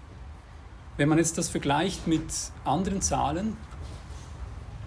Wenn 0.98 1.10
man 1.10 1.18
jetzt 1.18 1.38
das 1.38 1.50
vergleicht 1.50 2.08
mit 2.08 2.26
anderen 2.66 3.02
Zahlen, 3.02 3.56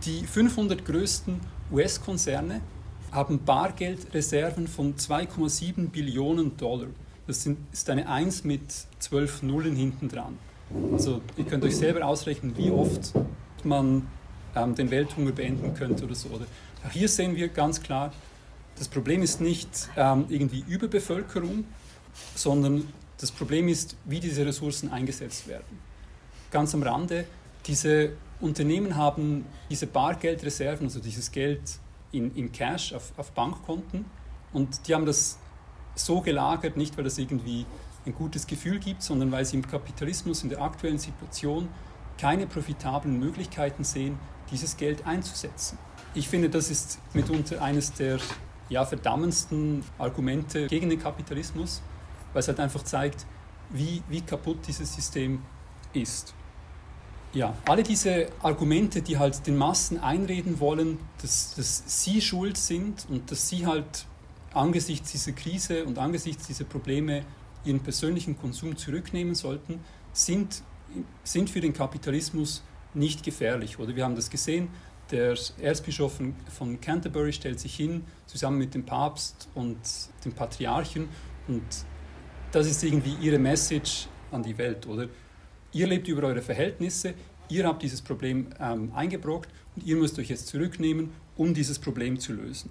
die 0.05 0.27
500 0.27 0.85
größten 0.85 1.41
US-Konzerne 1.71 2.61
haben 3.13 3.45
Bargeldreserven 3.45 4.67
von 4.67 4.97
2,7 4.97 5.89
Billionen 5.91 6.57
Dollar. 6.57 6.89
Das 7.27 7.47
ist 7.47 7.91
eine 7.91 8.09
1 8.09 8.45
mit 8.45 8.63
12 8.99 9.43
Nullen 9.43 9.77
hinten 9.77 10.09
dran. 10.09 10.39
Also 10.93 11.21
ihr 11.37 11.45
könnt 11.45 11.65
euch 11.65 11.77
selber 11.77 12.05
ausrechnen, 12.07 12.57
wie 12.57 12.71
oft 12.71 13.13
man 13.65 14.07
ähm, 14.57 14.75
den 14.75 14.91
Welthunger 14.91 15.33
beenden 15.33 15.75
könnte 15.75 16.05
oder 16.05 16.15
so. 16.15 16.31
Oder 16.31 16.47
hier 16.91 17.09
sehen 17.09 17.37
wir 17.37 17.49
ganz 17.49 17.83
klar, 17.83 18.13
das 18.79 18.89
Problem 18.89 19.23
ist 19.23 19.41
nicht 19.41 19.89
ähm, 19.97 20.27
irgendwie 20.29 20.65
Überbevölkerung, 20.67 21.65
sondern 22.35 22.89
das 23.19 23.31
Problem 23.31 23.69
ist, 23.69 23.97
wie 24.05 24.21
diese 24.21 24.45
Ressourcen 24.45 24.91
eingesetzt 24.91 25.47
werden. 25.47 25.79
Ganz 26.51 26.75
am 26.75 26.83
Rande, 26.83 27.25
diese 27.67 28.13
Unternehmen 28.41 28.97
haben 28.97 29.47
diese 29.71 29.87
Bargeldreserven, 29.87 30.87
also 30.87 31.01
dieses 31.01 31.31
Geld 31.31 31.61
in, 32.11 32.35
in 32.35 32.51
Cash 32.51 32.93
auf, 32.93 33.13
auf 33.17 33.31
Bankkonten 33.33 34.05
und 34.53 34.89
die 34.89 34.95
haben 34.95 35.07
das 35.07 35.39
so 35.95 36.21
gelagert, 36.21 36.77
nicht 36.77 36.97
weil 36.97 37.05
das 37.05 37.19
irgendwie 37.19 37.67
ein 38.05 38.15
gutes 38.15 38.47
Gefühl 38.47 38.81
gibt, 38.81 39.03
sondern 39.03 39.31
weil 39.31 39.45
sie 39.45 39.57
im 39.57 39.67
Kapitalismus 39.67 40.43
in 40.43 40.49
der 40.49 40.61
aktuellen 40.61 40.99
Situation 40.99 41.69
keine 42.19 42.47
profitablen 42.47 43.19
Möglichkeiten 43.19 43.85
sehen, 43.85 44.19
dieses 44.51 44.77
Geld 44.77 45.07
einzusetzen. 45.07 45.79
Ich 46.15 46.29
finde, 46.29 46.51
das 46.51 46.71
ist 46.71 46.99
mitunter 47.15 47.63
eines 47.63 47.93
der 47.93 48.19
ja, 48.73 48.85
verdammendsten 48.85 49.85
Argumente 49.99 50.67
gegen 50.67 50.89
den 50.89 50.99
Kapitalismus, 50.99 51.83
weil 52.33 52.41
es 52.41 52.49
halt 52.49 52.59
einfach 52.59 52.83
zeigt, 52.83 53.27
wie, 53.71 54.03
wie 54.09 54.21
kaputt 54.23 54.59
dieses 54.67 54.95
System 54.95 55.43
ist. 55.93 56.35
Ja, 57.35 57.55
alle 57.67 57.83
diese 57.83 58.29
Argumente, 58.43 59.01
die 59.01 59.19
halt 59.19 59.47
den 59.47 59.57
Massen 59.57 59.99
einreden 59.99 60.61
wollen, 60.61 60.99
dass, 61.23 61.55
dass 61.55 61.83
sie 61.87 62.21
schuld 62.21 62.59
sind 62.59 63.07
und 63.09 63.31
dass 63.31 63.49
sie 63.49 63.67
halt 63.67 64.07
angesichts 64.53 65.13
dieser 65.13 65.33
Krise 65.33 65.85
und 65.85 65.99
angesichts 65.99 66.47
dieser 66.47 66.65
Probleme 66.65 67.25
ihren 67.65 67.81
persönlichen 67.81 68.39
Konsum 68.39 68.77
zurücknehmen 68.77 69.35
sollten, 69.35 69.81
sind, 70.13 70.63
sind 71.25 71.49
für 71.49 71.61
den 71.61 71.73
Kapitalismus 71.73 72.63
nicht 72.93 73.23
gefährlich. 73.23 73.79
Oder 73.79 73.97
wir 73.97 74.05
haben 74.05 74.17
das 74.17 74.29
gesehen, 74.29 74.69
der 75.13 75.37
Erzbischof 75.61 76.19
von 76.49 76.81
Canterbury 76.81 77.33
stellt 77.33 77.61
sich 77.61 77.77
hin, 77.77 78.05
zusammen 78.27 78.59
mit 78.59 78.75
dem 78.75 78.85
Papst 78.85 79.49
und 79.55 79.79
dem 80.25 80.33
Patriarchen 80.33 81.09
und 81.47 81.63
das 82.51 82.67
ist 82.67 82.83
irgendwie 82.83 83.15
ihre 83.21 83.39
Message 83.39 84.09
an 84.31 84.43
die 84.43 84.57
Welt, 84.59 84.87
oder? 84.87 85.09
Ihr 85.73 85.87
lebt 85.87 86.09
über 86.09 86.27
eure 86.27 86.43
Verhältnisse, 86.43 87.15
ihr 87.49 87.67
habt 87.67 87.83
dieses 87.83 88.03
Problem 88.03 88.49
ähm, 88.61 88.93
eingebrockt 88.95 89.49
und 89.77 89.87
ihr 89.87 89.97
müsst 89.97 90.19
euch 90.19 90.29
jetzt 90.29 90.49
zurücknehmen, 90.49 91.11
um 91.37 91.55
dieses 91.55 91.79
Problem 91.79 92.19
zu 92.19 92.33
lösen. 92.33 92.71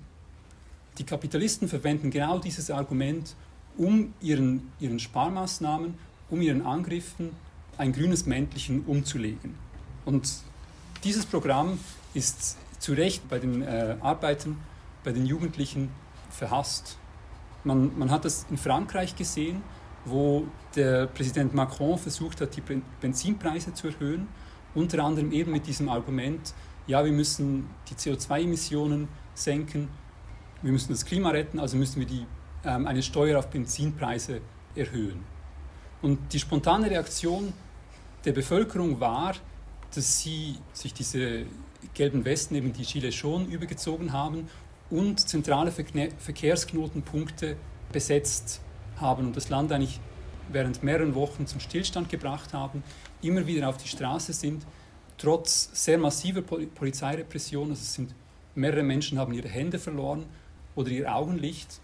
Die 0.97 1.03
Kapitalisten 1.03 1.67
verwenden 1.67 2.11
genau 2.11 2.39
dieses 2.39 2.69
Argument, 2.69 3.35
um 3.77 4.13
ihren, 4.21 4.71
ihren 4.79 4.99
Sparmaßnahmen, 4.99 5.95
um 6.29 6.41
ihren 6.41 6.61
Angriffen 6.63 7.31
ein 7.77 7.93
grünes 7.93 8.25
Mäntelchen 8.25 8.83
umzulegen. 8.85 9.55
Und 10.05 10.29
dieses 11.03 11.25
Programm 11.25 11.79
ist 12.13 12.57
zu 12.79 12.93
Recht 12.93 13.27
bei 13.29 13.39
den 13.39 13.61
äh, 13.61 13.97
Arbeitern, 14.01 14.57
bei 15.03 15.11
den 15.11 15.25
Jugendlichen 15.25 15.89
verhasst. 16.29 16.97
Man, 17.63 17.97
man 17.97 18.09
hat 18.11 18.25
das 18.25 18.45
in 18.49 18.57
Frankreich 18.57 19.15
gesehen, 19.15 19.61
wo 20.05 20.47
der 20.75 21.07
Präsident 21.07 21.53
Macron 21.53 21.97
versucht 21.97 22.41
hat, 22.41 22.55
die 22.55 22.63
Benzinpreise 23.01 23.73
zu 23.73 23.87
erhöhen, 23.87 24.27
unter 24.73 25.03
anderem 25.03 25.31
eben 25.31 25.51
mit 25.51 25.67
diesem 25.67 25.89
Argument, 25.89 26.53
ja, 26.87 27.05
wir 27.05 27.11
müssen 27.11 27.69
die 27.89 27.93
CO2-Emissionen 27.93 29.07
senken, 29.35 29.89
wir 30.61 30.71
müssen 30.71 30.91
das 30.91 31.05
Klima 31.05 31.29
retten, 31.29 31.59
also 31.59 31.77
müssen 31.77 31.99
wir 31.99 32.07
die, 32.07 32.25
ähm, 32.63 32.87
eine 32.87 33.03
Steuer 33.03 33.39
auf 33.39 33.49
Benzinpreise 33.49 34.41
erhöhen. 34.75 35.23
Und 36.01 36.33
die 36.33 36.39
spontane 36.39 36.89
Reaktion 36.89 37.53
der 38.25 38.31
Bevölkerung 38.31 38.99
war, 38.99 39.35
dass 39.93 40.19
sie 40.19 40.57
sich 40.73 40.93
diese 40.93 41.45
gelben 41.93 42.25
Westen, 42.25 42.55
eben 42.55 42.73
die 42.73 42.83
Gilets 42.83 43.15
schon 43.15 43.47
übergezogen 43.47 44.13
haben 44.13 44.47
und 44.89 45.19
zentrale 45.27 45.71
Verkehrsknotenpunkte 45.71 47.55
besetzt 47.91 48.61
haben 48.97 49.27
und 49.27 49.37
das 49.37 49.49
Land 49.49 49.71
eigentlich 49.71 49.99
während 50.49 50.83
mehreren 50.83 51.15
Wochen 51.15 51.47
zum 51.47 51.59
Stillstand 51.59 52.09
gebracht 52.09 52.53
haben, 52.53 52.83
immer 53.21 53.47
wieder 53.47 53.69
auf 53.69 53.77
die 53.77 53.87
Straße 53.87 54.33
sind, 54.33 54.65
trotz 55.17 55.69
sehr 55.73 55.97
massiver 55.97 56.41
Polizeirepression. 56.41 57.69
Also 57.69 57.81
es 57.81 57.93
sind 57.93 58.13
mehrere 58.55 58.83
Menschen 58.83 59.17
haben 59.17 59.33
ihre 59.33 59.47
Hände 59.47 59.79
verloren 59.79 60.25
oder 60.75 60.89
ihr 60.89 61.13
Augenlicht. 61.13 61.79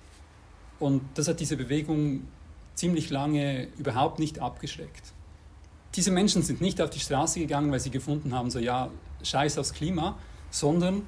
Und 0.79 1.01
das 1.15 1.27
hat 1.27 1.39
diese 1.39 1.57
Bewegung 1.57 2.27
ziemlich 2.75 3.09
lange 3.09 3.67
überhaupt 3.77 4.19
nicht 4.19 4.39
abgeschreckt. 4.39 5.13
Diese 5.95 6.11
Menschen 6.11 6.43
sind 6.43 6.61
nicht 6.61 6.81
auf 6.81 6.89
die 6.89 6.99
Straße 6.99 7.39
gegangen, 7.39 7.71
weil 7.71 7.79
sie 7.79 7.89
gefunden 7.89 8.35
haben, 8.35 8.51
so 8.51 8.59
ja, 8.59 8.91
scheiß 9.23 9.57
aufs 9.57 9.73
Klima, 9.73 10.17
sondern 10.49 11.03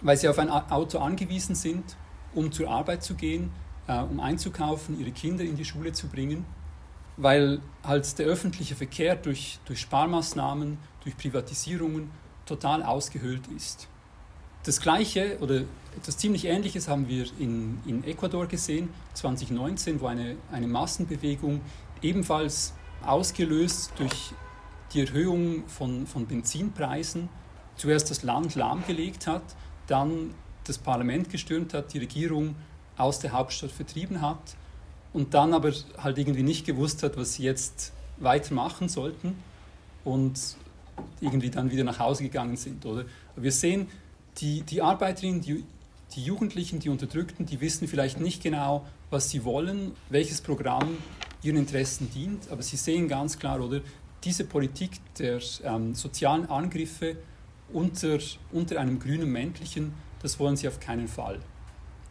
weil 0.00 0.16
sie 0.16 0.28
auf 0.28 0.38
ein 0.38 0.48
Auto 0.48 0.98
angewiesen 0.98 1.54
sind, 1.54 1.96
um 2.34 2.52
zur 2.52 2.70
Arbeit 2.70 3.02
zu 3.02 3.14
gehen, 3.14 3.50
äh, 3.86 4.00
um 4.00 4.20
einzukaufen, 4.20 4.98
ihre 4.98 5.10
Kinder 5.10 5.44
in 5.44 5.56
die 5.56 5.64
Schule 5.64 5.92
zu 5.92 6.08
bringen, 6.08 6.44
weil 7.16 7.60
halt 7.84 8.18
der 8.18 8.26
öffentliche 8.26 8.74
Verkehr 8.74 9.16
durch, 9.16 9.58
durch 9.66 9.80
Sparmaßnahmen, 9.80 10.78
durch 11.04 11.16
Privatisierungen 11.16 12.10
total 12.46 12.82
ausgehöhlt 12.82 13.46
ist. 13.54 13.88
Das 14.64 14.80
Gleiche 14.80 15.38
oder 15.40 15.62
Etwas 15.96 16.16
ziemlich 16.18 16.44
Ähnliches 16.44 16.88
haben 16.88 17.08
wir 17.08 17.26
in, 17.38 17.78
in 17.84 18.04
Ecuador 18.04 18.46
gesehen, 18.46 18.90
2019, 19.14 20.00
wo 20.00 20.06
eine, 20.06 20.36
eine 20.52 20.68
Massenbewegung 20.68 21.60
ebenfalls 22.00 22.74
ausgelöst 23.04 23.92
durch 23.96 24.32
die 24.92 25.00
Erhöhung 25.00 25.64
von, 25.66 26.06
von 26.06 26.26
Benzinpreisen 26.26 27.28
zuerst 27.80 28.10
das 28.10 28.22
Land 28.22 28.54
lahmgelegt 28.54 29.26
hat, 29.26 29.42
dann 29.86 30.34
das 30.64 30.78
Parlament 30.78 31.30
gestürmt 31.30 31.72
hat, 31.74 31.92
die 31.94 31.98
Regierung 31.98 32.54
aus 32.96 33.18
der 33.18 33.32
Hauptstadt 33.32 33.70
vertrieben 33.70 34.20
hat 34.20 34.56
und 35.12 35.34
dann 35.34 35.54
aber 35.54 35.72
halt 35.98 36.18
irgendwie 36.18 36.42
nicht 36.42 36.66
gewusst 36.66 37.02
hat, 37.02 37.16
was 37.16 37.34
sie 37.34 37.44
jetzt 37.44 37.92
weitermachen 38.18 38.88
sollten 38.88 39.34
und 40.04 40.38
irgendwie 41.20 41.50
dann 41.50 41.70
wieder 41.70 41.84
nach 41.84 41.98
Hause 41.98 42.22
gegangen 42.22 42.56
sind. 42.56 42.84
Oder? 42.84 43.04
wir 43.34 43.52
sehen, 43.52 43.88
die, 44.38 44.60
die 44.62 44.82
Arbeiterinnen, 44.82 45.40
die, 45.40 45.64
die 46.14 46.22
Jugendlichen, 46.22 46.80
die 46.80 46.90
Unterdrückten, 46.90 47.46
die 47.46 47.60
wissen 47.60 47.88
vielleicht 47.88 48.20
nicht 48.20 48.42
genau, 48.42 48.86
was 49.08 49.30
sie 49.30 49.44
wollen, 49.44 49.92
welches 50.10 50.42
Programm 50.42 50.98
ihren 51.42 51.56
Interessen 51.56 52.10
dient, 52.12 52.50
aber 52.50 52.62
sie 52.62 52.76
sehen 52.76 53.08
ganz 53.08 53.38
klar, 53.38 53.60
oder, 53.60 53.80
diese 54.24 54.44
Politik 54.44 54.90
der 55.18 55.40
ähm, 55.64 55.94
sozialen 55.94 56.48
Angriffe 56.50 57.16
unter, 57.72 58.18
unter 58.52 58.80
einem 58.80 58.98
grünen 58.98 59.30
Männlichen, 59.30 59.94
das 60.22 60.38
wollen 60.38 60.56
sie 60.56 60.68
auf 60.68 60.80
keinen 60.80 61.08
Fall. 61.08 61.40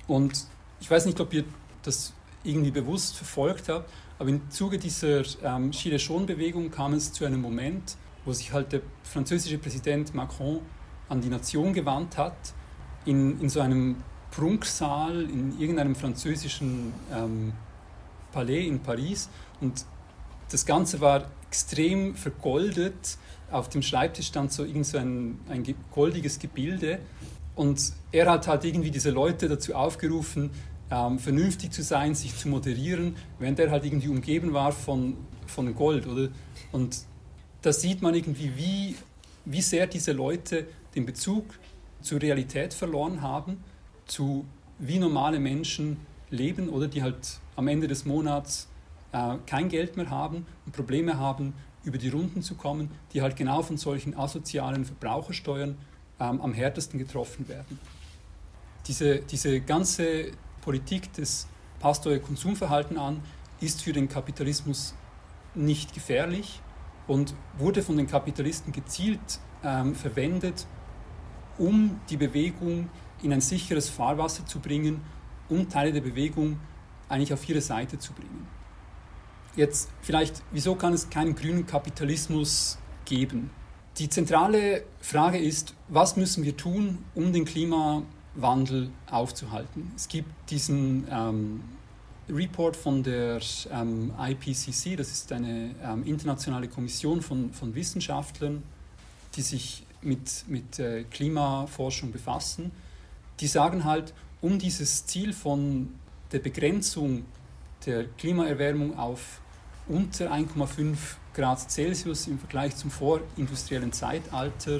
Und 0.07 0.45
ich 0.79 0.89
weiß 0.89 1.05
nicht, 1.05 1.19
ob 1.19 1.33
ihr 1.33 1.43
das 1.83 2.13
irgendwie 2.43 2.71
bewusst 2.71 3.15
verfolgt 3.15 3.69
habt, 3.69 3.89
aber 4.17 4.29
im 4.29 4.49
Zuge 4.49 4.77
dieser 4.77 5.23
ähm, 5.43 5.71
Gilets 5.71 6.07
Jaune-Bewegung 6.07 6.71
kam 6.71 6.93
es 6.93 7.13
zu 7.13 7.25
einem 7.25 7.41
Moment, 7.41 7.95
wo 8.25 8.33
sich 8.33 8.51
halt 8.51 8.71
der 8.71 8.81
französische 9.03 9.57
Präsident 9.57 10.13
Macron 10.13 10.59
an 11.07 11.21
die 11.21 11.29
Nation 11.29 11.73
gewandt 11.73 12.17
hat, 12.17 12.37
in, 13.05 13.39
in 13.39 13.49
so 13.49 13.61
einem 13.61 14.03
Prunksaal 14.31 15.23
in 15.23 15.59
irgendeinem 15.59 15.95
französischen 15.95 16.93
ähm, 17.13 17.53
Palais 18.31 18.67
in 18.67 18.79
Paris. 18.79 19.29
Und 19.61 19.85
das 20.51 20.65
Ganze 20.65 21.01
war 21.01 21.25
extrem 21.47 22.15
vergoldet. 22.15 23.17
Auf 23.51 23.69
dem 23.69 23.81
Schreibtisch 23.81 24.27
stand 24.27 24.51
so 24.51 24.63
irgend 24.63 24.85
so 24.85 24.97
ein, 24.97 25.39
ein 25.49 25.63
goldiges 25.91 26.39
Gebilde. 26.39 26.99
Und 27.55 27.93
er 28.11 28.29
hat 28.29 28.47
halt 28.47 28.63
irgendwie 28.63 28.91
diese 28.91 29.09
Leute 29.09 29.49
dazu 29.49 29.73
aufgerufen, 29.73 30.51
ähm, 30.91 31.19
vernünftig 31.19 31.71
zu 31.71 31.83
sein, 31.83 32.15
sich 32.15 32.35
zu 32.35 32.47
moderieren, 32.47 33.15
während 33.37 33.59
er 33.59 33.69
halt 33.71 33.85
irgendwie 33.85 34.07
umgeben 34.07 34.53
war 34.53 34.71
von, 34.71 35.17
von 35.45 35.73
Gold. 35.75 36.07
Oder? 36.07 36.29
Und 36.71 36.99
da 37.61 37.73
sieht 37.73 38.01
man 38.01 38.15
irgendwie, 38.15 38.51
wie, 38.55 38.95
wie 39.45 39.61
sehr 39.61 39.87
diese 39.87 40.13
Leute 40.13 40.67
den 40.95 41.05
Bezug 41.05 41.45
zur 42.01 42.21
Realität 42.21 42.73
verloren 42.73 43.21
haben, 43.21 43.63
zu 44.05 44.45
wie 44.79 44.97
normale 44.97 45.39
Menschen 45.39 45.97
leben 46.29 46.69
oder 46.69 46.87
die 46.87 47.03
halt 47.03 47.39
am 47.55 47.67
Ende 47.67 47.87
des 47.87 48.05
Monats 48.05 48.69
äh, 49.11 49.35
kein 49.45 49.69
Geld 49.69 49.97
mehr 49.97 50.09
haben 50.09 50.45
und 50.65 50.71
Probleme 50.73 51.17
haben, 51.17 51.53
über 51.83 51.97
die 51.97 52.09
Runden 52.09 52.41
zu 52.41 52.55
kommen, 52.55 52.91
die 53.13 53.21
halt 53.21 53.35
genau 53.35 53.61
von 53.61 53.77
solchen 53.77 54.17
asozialen 54.17 54.85
Verbrauchersteuern 54.85 55.77
ähm, 56.19 56.41
am 56.41 56.53
härtesten 56.53 56.99
getroffen 56.99 57.47
werden. 57.47 57.79
Diese, 58.87 59.19
diese 59.19 59.61
ganze 59.61 60.31
Politik 60.61 61.13
des 61.13 61.47
passt 61.79 62.05
euer 62.07 62.19
Konsumverhalten 62.19 62.97
an, 62.97 63.21
ist 63.61 63.81
für 63.81 63.93
den 63.93 64.09
Kapitalismus 64.09 64.93
nicht 65.55 65.93
gefährlich 65.93 66.61
und 67.07 67.33
wurde 67.57 67.81
von 67.81 67.97
den 67.97 68.07
Kapitalisten 68.07 68.71
gezielt 68.71 69.39
ähm, 69.63 69.95
verwendet, 69.95 70.67
um 71.57 71.99
die 72.09 72.17
Bewegung 72.17 72.89
in 73.21 73.33
ein 73.33 73.41
sicheres 73.41 73.89
Fahrwasser 73.89 74.45
zu 74.45 74.59
bringen, 74.59 75.01
um 75.49 75.67
Teile 75.69 75.91
der 75.91 76.01
Bewegung 76.01 76.59
eigentlich 77.09 77.33
auf 77.33 77.47
ihre 77.49 77.61
Seite 77.61 77.97
zu 77.97 78.13
bringen. 78.13 78.47
Jetzt 79.55 79.89
vielleicht, 80.01 80.41
wieso 80.51 80.75
kann 80.75 80.93
es 80.93 81.09
keinen 81.09 81.35
grünen 81.35 81.65
Kapitalismus 81.65 82.77
geben? 83.05 83.49
Die 83.97 84.09
zentrale 84.09 84.83
Frage 85.01 85.37
ist, 85.37 85.73
was 85.89 86.15
müssen 86.15 86.43
wir 86.43 86.55
tun, 86.55 86.99
um 87.15 87.33
den 87.33 87.45
Klimawandel 87.45 88.91
aufzuhalten? 89.09 89.91
Es 89.95 90.07
gibt 90.07 90.29
diesen 90.49 91.05
ähm, 91.11 91.61
Report 92.29 92.77
von 92.77 93.03
der 93.03 93.41
ähm, 93.71 94.13
IPCC, 94.17 94.95
das 94.95 95.11
ist 95.11 95.31
eine 95.31 95.75
ähm, 95.83 96.03
internationale 96.05 96.67
Kommission 96.67 97.21
von, 97.21 97.51
von 97.51 97.75
Wissenschaftlern, 97.75 98.63
die 99.35 99.41
sich 99.41 99.85
mit, 100.01 100.45
mit 100.47 100.79
äh, 100.79 101.03
Klimaforschung 101.03 102.11
befassen, 102.11 102.71
die 103.39 103.47
sagen 103.47 103.83
halt, 103.83 104.13
um 104.41 104.59
dieses 104.59 105.05
Ziel 105.05 105.33
von 105.33 105.89
der 106.31 106.39
Begrenzung 106.39 107.25
der 107.89 108.05
Klimaerwärmung 108.19 108.99
auf 108.99 109.41
unter 109.87 110.31
1,5 110.31 110.95
Grad 111.33 111.71
Celsius 111.71 112.27
im 112.27 112.37
Vergleich 112.37 112.75
zum 112.75 112.91
vorindustriellen 112.91 113.91
Zeitalter 113.91 114.77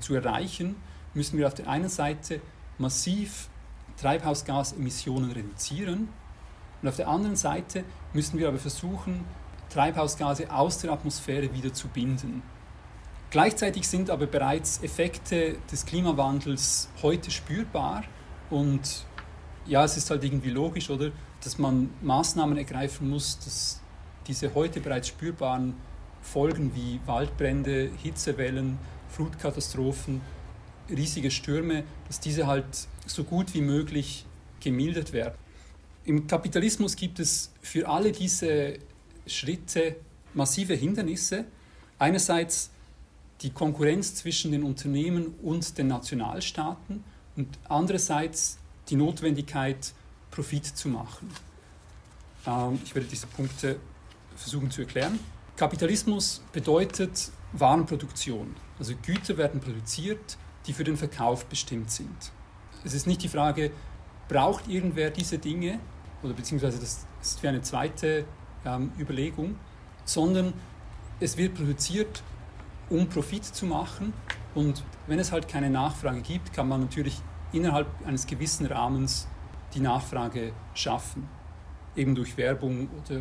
zu 0.00 0.14
erreichen, 0.14 0.76
müssen 1.12 1.38
wir 1.38 1.46
auf 1.46 1.52
der 1.52 1.68
einen 1.68 1.90
Seite 1.90 2.40
massiv 2.78 3.48
Treibhausgasemissionen 4.00 5.32
reduzieren 5.32 6.08
und 6.80 6.88
auf 6.88 6.96
der 6.96 7.08
anderen 7.08 7.36
Seite 7.36 7.84
müssen 8.14 8.38
wir 8.38 8.48
aber 8.48 8.58
versuchen, 8.58 9.24
Treibhausgase 9.68 10.50
aus 10.50 10.78
der 10.78 10.92
Atmosphäre 10.92 11.52
wieder 11.52 11.74
zu 11.74 11.88
binden. 11.88 12.42
Gleichzeitig 13.30 13.86
sind 13.86 14.08
aber 14.08 14.26
bereits 14.26 14.82
Effekte 14.82 15.58
des 15.70 15.84
Klimawandels 15.84 16.88
heute 17.02 17.30
spürbar 17.30 18.04
und 18.48 19.04
ja, 19.66 19.84
es 19.84 19.98
ist 19.98 20.08
halt 20.10 20.24
irgendwie 20.24 20.50
logisch, 20.50 20.88
oder, 20.88 21.10
dass 21.46 21.58
man 21.58 21.90
Maßnahmen 22.02 22.58
ergreifen 22.58 23.08
muss, 23.08 23.38
dass 23.38 23.80
diese 24.26 24.52
heute 24.54 24.80
bereits 24.80 25.06
spürbaren 25.06 25.74
Folgen 26.20 26.74
wie 26.74 26.98
Waldbrände, 27.06 27.88
Hitzewellen, 28.02 28.78
Flutkatastrophen, 29.10 30.20
riesige 30.90 31.30
Stürme, 31.30 31.84
dass 32.08 32.18
diese 32.18 32.48
halt 32.48 32.64
so 33.06 33.22
gut 33.22 33.54
wie 33.54 33.60
möglich 33.60 34.26
gemildert 34.58 35.12
werden. 35.12 35.34
Im 36.04 36.26
Kapitalismus 36.26 36.96
gibt 36.96 37.20
es 37.20 37.52
für 37.62 37.88
alle 37.88 38.10
diese 38.10 38.78
Schritte 39.26 39.94
massive 40.34 40.74
Hindernisse. 40.74 41.44
Einerseits 42.00 42.70
die 43.42 43.50
Konkurrenz 43.50 44.16
zwischen 44.16 44.50
den 44.50 44.64
Unternehmen 44.64 45.34
und 45.42 45.78
den 45.78 45.86
Nationalstaaten 45.86 47.04
und 47.36 47.56
andererseits 47.68 48.58
die 48.88 48.96
Notwendigkeit, 48.96 49.92
Profit 50.36 50.66
zu 50.66 50.88
machen. 50.88 51.30
Ähm, 52.46 52.78
ich 52.84 52.94
werde 52.94 53.08
diese 53.08 53.26
Punkte 53.26 53.80
versuchen 54.36 54.70
zu 54.70 54.82
erklären. 54.82 55.18
Kapitalismus 55.56 56.42
bedeutet 56.52 57.30
Warenproduktion. 57.52 58.54
Also 58.78 58.92
Güter 59.00 59.38
werden 59.38 59.60
produziert, 59.60 60.36
die 60.66 60.74
für 60.74 60.84
den 60.84 60.98
Verkauf 60.98 61.46
bestimmt 61.46 61.90
sind. 61.90 62.32
Es 62.84 62.92
ist 62.92 63.06
nicht 63.06 63.22
die 63.22 63.28
Frage, 63.28 63.70
braucht 64.28 64.68
irgendwer 64.68 65.08
diese 65.08 65.38
Dinge, 65.38 65.80
oder 66.22 66.34
beziehungsweise 66.34 66.78
das 66.78 67.06
ist 67.22 67.40
für 67.40 67.48
eine 67.48 67.62
zweite 67.62 68.26
ähm, 68.66 68.92
Überlegung, 68.98 69.56
sondern 70.04 70.52
es 71.18 71.38
wird 71.38 71.54
produziert 71.54 72.22
um 72.90 73.08
Profit 73.08 73.44
zu 73.44 73.66
machen. 73.66 74.12
Und 74.54 74.84
wenn 75.06 75.18
es 75.18 75.32
halt 75.32 75.48
keine 75.48 75.70
Nachfrage 75.70 76.20
gibt, 76.20 76.52
kann 76.52 76.68
man 76.68 76.82
natürlich 76.82 77.20
innerhalb 77.52 77.88
eines 78.06 78.26
gewissen 78.26 78.66
Rahmens 78.66 79.26
die 79.76 79.80
Nachfrage 79.80 80.52
schaffen, 80.74 81.28
eben 81.94 82.14
durch 82.14 82.36
Werbung 82.36 82.88
oder 82.88 83.20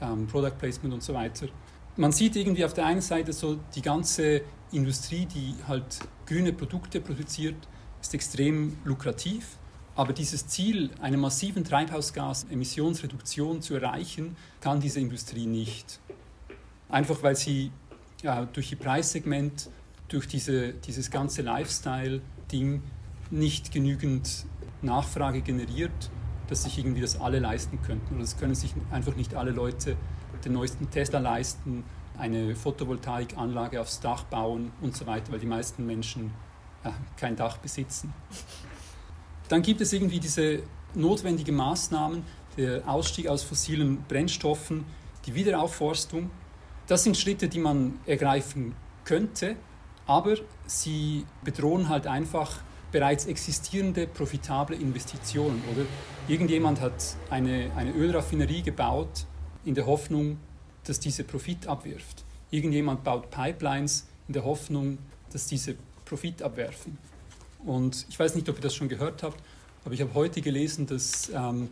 ähm, 0.00 0.26
Product 0.26 0.56
Placement 0.58 0.94
und 0.94 1.02
so 1.02 1.14
weiter. 1.14 1.48
Man 1.96 2.12
sieht 2.12 2.36
irgendwie 2.36 2.64
auf 2.64 2.74
der 2.74 2.86
einen 2.86 3.00
Seite 3.00 3.32
so 3.32 3.58
die 3.74 3.82
ganze 3.82 4.42
Industrie, 4.70 5.26
die 5.26 5.54
halt 5.66 5.98
grüne 6.26 6.52
Produkte 6.52 7.00
produziert, 7.00 7.56
ist 8.00 8.14
extrem 8.14 8.76
lukrativ, 8.84 9.58
aber 9.96 10.12
dieses 10.12 10.46
Ziel, 10.46 10.90
eine 11.00 11.16
massiven 11.16 11.64
Treibhausgasemissionsreduktion 11.64 13.62
zu 13.62 13.74
erreichen, 13.74 14.36
kann 14.60 14.78
diese 14.78 15.00
Industrie 15.00 15.46
nicht. 15.46 15.98
Einfach 16.88 17.20
weil 17.24 17.34
sie 17.34 17.72
ja, 18.22 18.44
durch 18.44 18.70
ihr 18.70 18.78
Preissegment, 18.78 19.68
durch 20.06 20.28
diese, 20.28 20.72
dieses 20.72 21.10
ganze 21.10 21.42
Lifestyle-Ding 21.42 22.82
nicht 23.30 23.72
genügend 23.72 24.46
Nachfrage 24.82 25.40
generiert, 25.40 26.10
dass 26.48 26.64
sich 26.64 26.78
irgendwie 26.78 27.00
das 27.00 27.20
alle 27.20 27.38
leisten 27.38 27.80
könnten. 27.82 28.14
Oder 28.14 28.24
es 28.24 28.36
können 28.36 28.54
sich 28.54 28.74
einfach 28.90 29.16
nicht 29.16 29.34
alle 29.34 29.50
Leute 29.50 29.96
den 30.44 30.52
neuesten 30.52 30.90
Tesla 30.90 31.18
leisten, 31.18 31.84
eine 32.16 32.54
Photovoltaikanlage 32.54 33.80
aufs 33.80 34.00
Dach 34.00 34.24
bauen 34.24 34.72
und 34.80 34.96
so 34.96 35.06
weiter, 35.06 35.32
weil 35.32 35.38
die 35.38 35.46
meisten 35.46 35.86
Menschen 35.86 36.32
äh, 36.84 36.90
kein 37.16 37.36
Dach 37.36 37.58
besitzen. 37.58 38.12
Dann 39.48 39.62
gibt 39.62 39.80
es 39.80 39.92
irgendwie 39.92 40.20
diese 40.20 40.62
notwendigen 40.94 41.56
Maßnahmen, 41.56 42.22
der 42.56 42.88
Ausstieg 42.88 43.28
aus 43.28 43.42
fossilen 43.42 44.04
Brennstoffen, 44.08 44.84
die 45.26 45.34
Wiederaufforstung, 45.34 46.30
das 46.86 47.04
sind 47.04 47.16
Schritte, 47.16 47.48
die 47.48 47.58
man 47.58 47.98
ergreifen 48.06 48.74
könnte, 49.04 49.56
aber 50.06 50.36
sie 50.66 51.26
bedrohen 51.44 51.88
halt 51.88 52.06
einfach 52.06 52.60
bereits 52.90 53.26
existierende 53.26 54.06
profitable 54.06 54.76
Investitionen, 54.76 55.62
oder? 55.72 55.84
Irgendjemand 56.26 56.80
hat 56.80 57.16
eine, 57.30 57.70
eine 57.76 57.92
Ölraffinerie 57.92 58.62
gebaut 58.62 59.26
in 59.64 59.74
der 59.74 59.86
Hoffnung, 59.86 60.38
dass 60.84 61.00
diese 61.00 61.24
Profit 61.24 61.66
abwirft. 61.66 62.24
Irgendjemand 62.50 63.04
baut 63.04 63.30
Pipelines 63.30 64.06
in 64.26 64.34
der 64.34 64.44
Hoffnung, 64.44 64.98
dass 65.32 65.46
diese 65.46 65.76
Profit 66.04 66.42
abwerfen. 66.42 66.98
Und 67.64 68.06
ich 68.08 68.18
weiß 68.18 68.34
nicht, 68.34 68.48
ob 68.48 68.56
ihr 68.56 68.62
das 68.62 68.74
schon 68.74 68.88
gehört 68.88 69.22
habt, 69.22 69.42
aber 69.84 69.94
ich 69.94 70.00
habe 70.00 70.14
heute 70.14 70.40
gelesen, 70.40 70.86
dass 70.86 71.30
ähm, 71.34 71.68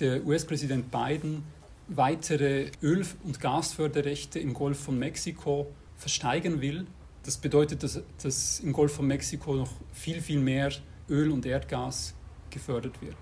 der 0.00 0.24
US-Präsident 0.26 0.90
Biden 0.90 1.42
weitere 1.88 2.70
Öl- 2.82 3.06
und 3.24 3.40
Gasförderrechte 3.40 4.38
im 4.38 4.54
Golf 4.54 4.80
von 4.80 4.98
Mexiko 4.98 5.68
versteigern 5.96 6.60
will. 6.60 6.86
Das 7.26 7.36
bedeutet, 7.36 7.82
dass, 7.82 8.00
dass 8.22 8.60
im 8.60 8.72
Golf 8.72 8.94
von 8.94 9.06
Mexiko 9.06 9.56
noch 9.56 9.70
viel, 9.92 10.22
viel 10.22 10.38
mehr 10.38 10.70
Öl 11.10 11.32
und 11.32 11.44
Erdgas 11.44 12.14
gefördert 12.50 13.02
wird. 13.02 13.16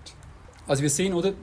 Also 0.67 0.83
wir 0.83 0.91
sehen, 0.91 1.15
oder, 1.15 1.33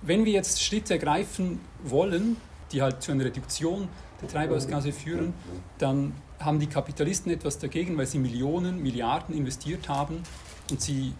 wenn 0.00 0.24
wir 0.24 0.32
jetzt 0.32 0.62
Schritte 0.62 0.94
ergreifen 0.94 1.60
wollen, 1.84 2.38
die 2.72 2.80
halt 2.80 3.02
zu 3.02 3.12
einer 3.12 3.26
Reduktion 3.26 3.88
der 4.22 4.28
Treibhausgase 4.28 4.90
führen, 4.92 5.34
dann 5.76 6.14
haben 6.38 6.58
die 6.58 6.66
Kapitalisten 6.66 7.30
etwas 7.30 7.58
dagegen, 7.58 7.98
weil 7.98 8.06
sie 8.06 8.18
Millionen, 8.18 8.82
Milliarden 8.82 9.34
investiert 9.36 9.88
haben 9.90 10.22
und 10.70 10.80
sie 10.80 11.12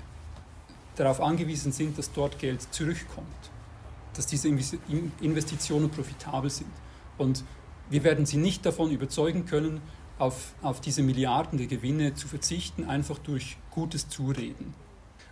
darauf 0.97 1.21
angewiesen 1.21 1.71
sind, 1.71 1.99
dass 1.99 2.13
dort 2.13 2.39
Geld 2.39 2.63
zurückkommt, 2.73 3.27
dass 4.15 4.27
diese 4.27 4.49
Investitionen 4.49 5.91
profitabel 5.91 6.49
sind. 6.49 6.71
Und 7.19 7.45
wir 7.91 8.05
werden 8.05 8.25
sie 8.25 8.39
nicht 8.39 8.65
davon 8.65 8.91
überzeugen 8.91 9.45
können, 9.45 9.83
auf, 10.19 10.55
auf 10.63 10.81
diese 10.81 11.03
Milliarden 11.03 11.59
der 11.59 11.67
Gewinne 11.67 12.15
zu 12.15 12.29
verzichten, 12.29 12.85
einfach 12.85 13.19
durch 13.19 13.57
gutes 13.71 14.09
Zureden. 14.09 14.75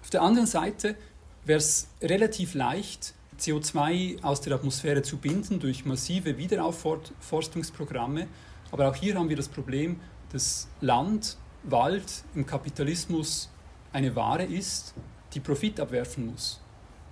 Auf 0.02 0.10
der 0.10 0.22
anderen 0.22 0.46
Seite 0.46 0.96
wäre 1.44 1.58
es 1.58 1.88
relativ 2.00 2.54
leicht, 2.54 3.14
CO2 3.38 4.22
aus 4.22 4.40
der 4.40 4.54
Atmosphäre 4.54 5.02
zu 5.02 5.18
binden 5.18 5.60
durch 5.60 5.84
massive 5.84 6.38
Wiederaufforstungsprogramme. 6.38 8.28
Aber 8.72 8.88
auch 8.88 8.94
hier 8.94 9.16
haben 9.16 9.28
wir 9.28 9.36
das 9.36 9.48
Problem, 9.48 10.00
dass 10.32 10.68
Land, 10.80 11.36
Wald 11.62 12.24
im 12.34 12.46
Kapitalismus 12.46 13.50
eine 13.92 14.14
Ware 14.16 14.44
ist, 14.44 14.94
die 15.34 15.40
Profit 15.40 15.80
abwerfen 15.80 16.26
muss. 16.26 16.60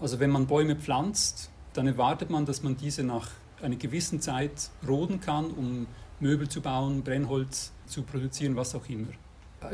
Also 0.00 0.20
wenn 0.20 0.30
man 0.30 0.46
Bäume 0.46 0.76
pflanzt, 0.76 1.50
dann 1.72 1.86
erwartet 1.86 2.30
man, 2.30 2.46
dass 2.46 2.62
man 2.62 2.76
diese 2.76 3.02
nach 3.02 3.28
einer 3.62 3.76
gewissen 3.76 4.20
Zeit 4.20 4.70
roden 4.86 5.20
kann, 5.20 5.50
um 5.50 5.86
Möbel 6.20 6.48
zu 6.48 6.60
bauen, 6.60 7.02
Brennholz 7.02 7.72
zu 7.86 8.02
produzieren, 8.02 8.56
was 8.56 8.74
auch 8.74 8.88
immer. 8.88 9.08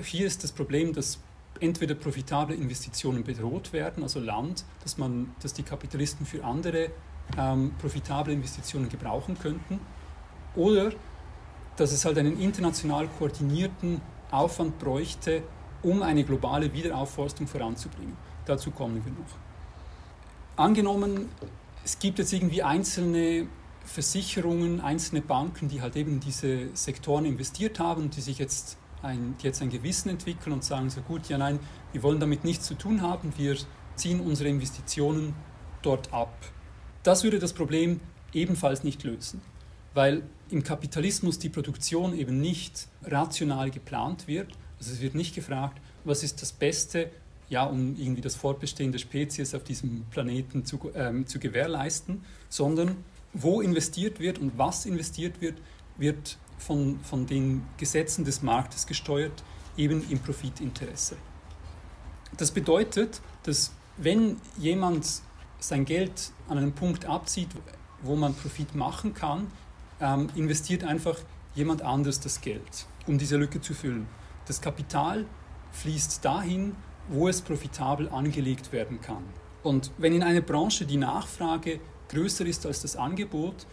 Hier 0.03 0.27
ist 0.27 0.45
das 0.45 0.53
Problem, 0.53 0.93
dass 0.93 1.19
entweder 1.61 1.95
profitable 1.95 2.55
Investitionen 2.55 3.25
bedroht 3.25 3.73
werden, 3.73 4.03
also 4.03 4.21
Land, 4.21 4.65
dass, 4.83 4.99
man, 4.99 5.35
dass 5.43 5.53
die 5.53 5.63
Kapitalisten 5.63 6.25
für 6.25 6.45
andere 6.45 6.91
ähm, 7.37 7.73
profitable 7.79 8.33
Investitionen 8.33 8.89
gebrauchen 8.89 9.39
könnten, 9.39 9.81
oder 10.57 10.93
dass 11.77 11.93
es 11.93 12.05
halt 12.05 12.19
einen 12.19 12.41
international 12.41 13.09
koordinierten 13.19 14.01
Aufwand 14.31 14.79
bräuchte, 14.79 15.43
um 15.83 16.03
eine 16.03 16.25
globale 16.25 16.73
Wiederaufforstung 16.73 17.47
voranzubringen. 17.47 18.17
Dazu 18.45 18.71
kommen 18.71 19.03
wir 19.05 19.13
noch. 19.13 19.31
Angenommen, 20.57 21.29
es 21.85 21.99
gibt 21.99 22.19
jetzt 22.19 22.33
irgendwie 22.33 22.63
einzelne 22.63 23.47
Versicherungen, 23.91 24.81
einzelne 24.81 25.21
Banken, 25.21 25.69
die 25.69 25.83
halt 25.83 25.97
eben 25.97 26.21
diese 26.21 26.69
Sektoren 26.75 27.25
investiert 27.25 27.81
haben 27.81 28.09
die 28.11 28.21
sich 28.21 28.39
jetzt 28.39 28.79
ein, 29.03 29.35
die 29.41 29.47
jetzt 29.47 29.63
ein 29.63 29.71
Gewissen 29.71 30.11
entwickeln 30.11 30.53
und 30.53 30.63
sagen 30.63 30.91
so 30.91 31.01
gut, 31.01 31.29
ja 31.29 31.39
nein, 31.39 31.59
wir 31.93 32.03
wollen 32.05 32.21
damit 32.21 32.45
nichts 32.45 32.67
zu 32.67 32.75
tun 32.75 33.03
haben, 33.03 33.33
wir 33.37 33.57
ziehen 33.97 34.21
unsere 34.21 34.49
Investitionen 34.49 35.35
dort 35.83 36.13
ab. 36.13 36.33
Das 37.03 37.25
würde 37.25 37.41
das 37.41 37.53
Problem 37.53 38.01
ebenfalls 38.33 38.85
nicht 38.85 39.03
lösen, 39.03 39.41
weil 39.93 40.23
im 40.51 40.63
Kapitalismus 40.63 41.41
die 41.41 41.49
Produktion 41.49 42.17
eben 42.17 42.41
nicht 42.41 42.87
rational 43.05 43.71
geplant 43.71 44.29
wird. 44.29 44.53
Also 44.79 44.93
es 44.93 45.01
wird 45.01 45.17
nicht 45.17 45.35
gefragt, 45.35 45.81
was 46.05 46.23
ist 46.23 46.43
das 46.43 46.53
Beste, 46.53 47.11
ja, 47.49 47.65
um 47.65 47.97
irgendwie 47.97 48.21
das 48.21 48.37
Fortbestehen 48.37 48.93
der 48.93 49.01
Spezies 49.01 49.53
auf 49.55 49.65
diesem 49.65 50.05
Planeten 50.11 50.65
zu, 50.65 50.93
ähm, 50.95 51.27
zu 51.27 51.41
gewährleisten, 51.41 52.23
sondern 52.49 52.97
wo 53.33 53.61
investiert 53.61 54.21
wird 54.21 54.39
und 54.39 54.59
was 54.59 54.87
investiert 54.87 55.41
wird, 55.41 55.59
wird 55.97 56.39
von, 56.59 57.01
von 57.01 57.27
den 57.27 57.63
Gesetzen 57.77 58.25
des 58.25 58.43
Marktes 58.43 58.87
gesteuert, 58.87 59.43
eben 59.77 60.09
im 60.11 60.19
Profitinteresse. 60.19 61.17
Das 62.37 62.51
bedeutet, 62.51 63.21
dass 63.45 63.73
wenn 63.97 64.37
jemand 64.59 65.07
sein 65.59 65.85
Geld 65.85 66.33
an 66.49 66.59
einem 66.59 66.73
Punkt 66.73 67.05
abzieht, 67.07 67.49
wo 68.03 68.17
man 68.17 68.35
Profit 68.35 68.75
machen 68.75 69.15
kann, 69.15 69.47
ähm, 70.01 70.29
investiert 70.35 70.85
einfach 70.85 71.19
jemand 71.55 71.83
anders 71.83 72.21
das 72.21 72.41
Geld, 72.41 72.87
um 73.07 73.19
diese 73.19 73.37
Lücke 73.37 73.61
zu 73.61 73.75
füllen. 73.75 74.07
Das 74.47 74.61
Kapital 74.61 75.27
fließt 75.73 76.25
dahin, 76.25 76.75
wo 77.09 77.29
es 77.29 77.43
profitabel 77.43 78.09
angelegt 78.09 78.73
werden 78.73 79.01
kann. 79.01 79.25
Und 79.63 79.91
wenn 79.99 80.15
in 80.15 80.23
einer 80.23 80.41
Branche 80.41 80.87
die 80.87 80.97
Nachfrage 80.97 81.81
größer 82.11 82.47
ist 82.47 82.67
als 82.67 82.83
das 82.83 82.97
Angebot, 82.97 83.67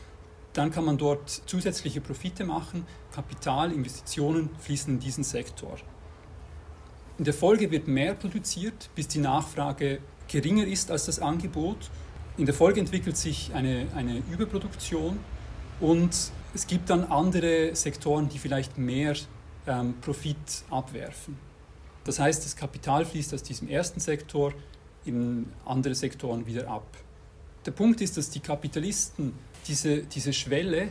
dann 0.53 0.71
kann 0.71 0.85
man 0.85 0.97
dort 0.97 1.29
zusätzliche 1.29 2.01
Profite 2.01 2.45
machen. 2.45 2.85
Kapital, 3.13 3.71
Investitionen 3.71 4.49
fließen 4.59 4.93
in 4.93 4.99
diesen 4.99 5.23
Sektor. 5.23 5.77
In 7.17 7.25
der 7.25 7.33
Folge 7.33 7.69
wird 7.71 7.87
mehr 7.87 8.13
produziert, 8.13 8.89
bis 8.95 9.07
die 9.07 9.19
Nachfrage 9.19 9.99
geringer 10.27 10.65
ist 10.65 10.91
als 10.91 11.05
das 11.05 11.19
Angebot. 11.19 11.89
In 12.37 12.45
der 12.45 12.53
Folge 12.53 12.79
entwickelt 12.79 13.17
sich 13.17 13.51
eine, 13.53 13.87
eine 13.95 14.21
Überproduktion 14.31 15.19
und 15.79 16.31
es 16.53 16.67
gibt 16.67 16.89
dann 16.89 17.03
andere 17.05 17.75
Sektoren, 17.75 18.29
die 18.29 18.39
vielleicht 18.39 18.77
mehr 18.77 19.15
ähm, 19.65 19.95
Profit 20.01 20.63
abwerfen. 20.69 21.37
Das 22.03 22.19
heißt, 22.19 22.45
das 22.45 22.55
Kapital 22.55 23.05
fließt 23.05 23.33
aus 23.33 23.43
diesem 23.43 23.67
ersten 23.67 23.99
Sektor 23.99 24.53
in 25.05 25.47
andere 25.65 25.93
Sektoren 25.93 26.45
wieder 26.45 26.67
ab. 26.69 26.85
Der 27.67 27.73
Punkt 27.73 27.99
ist, 27.99 28.15
dass 28.15 28.29
die 28.29 28.39
Kapitalisten 28.39 29.33
diese, 29.67 30.03
diese 30.03 30.31
Schwelle, 30.31 30.87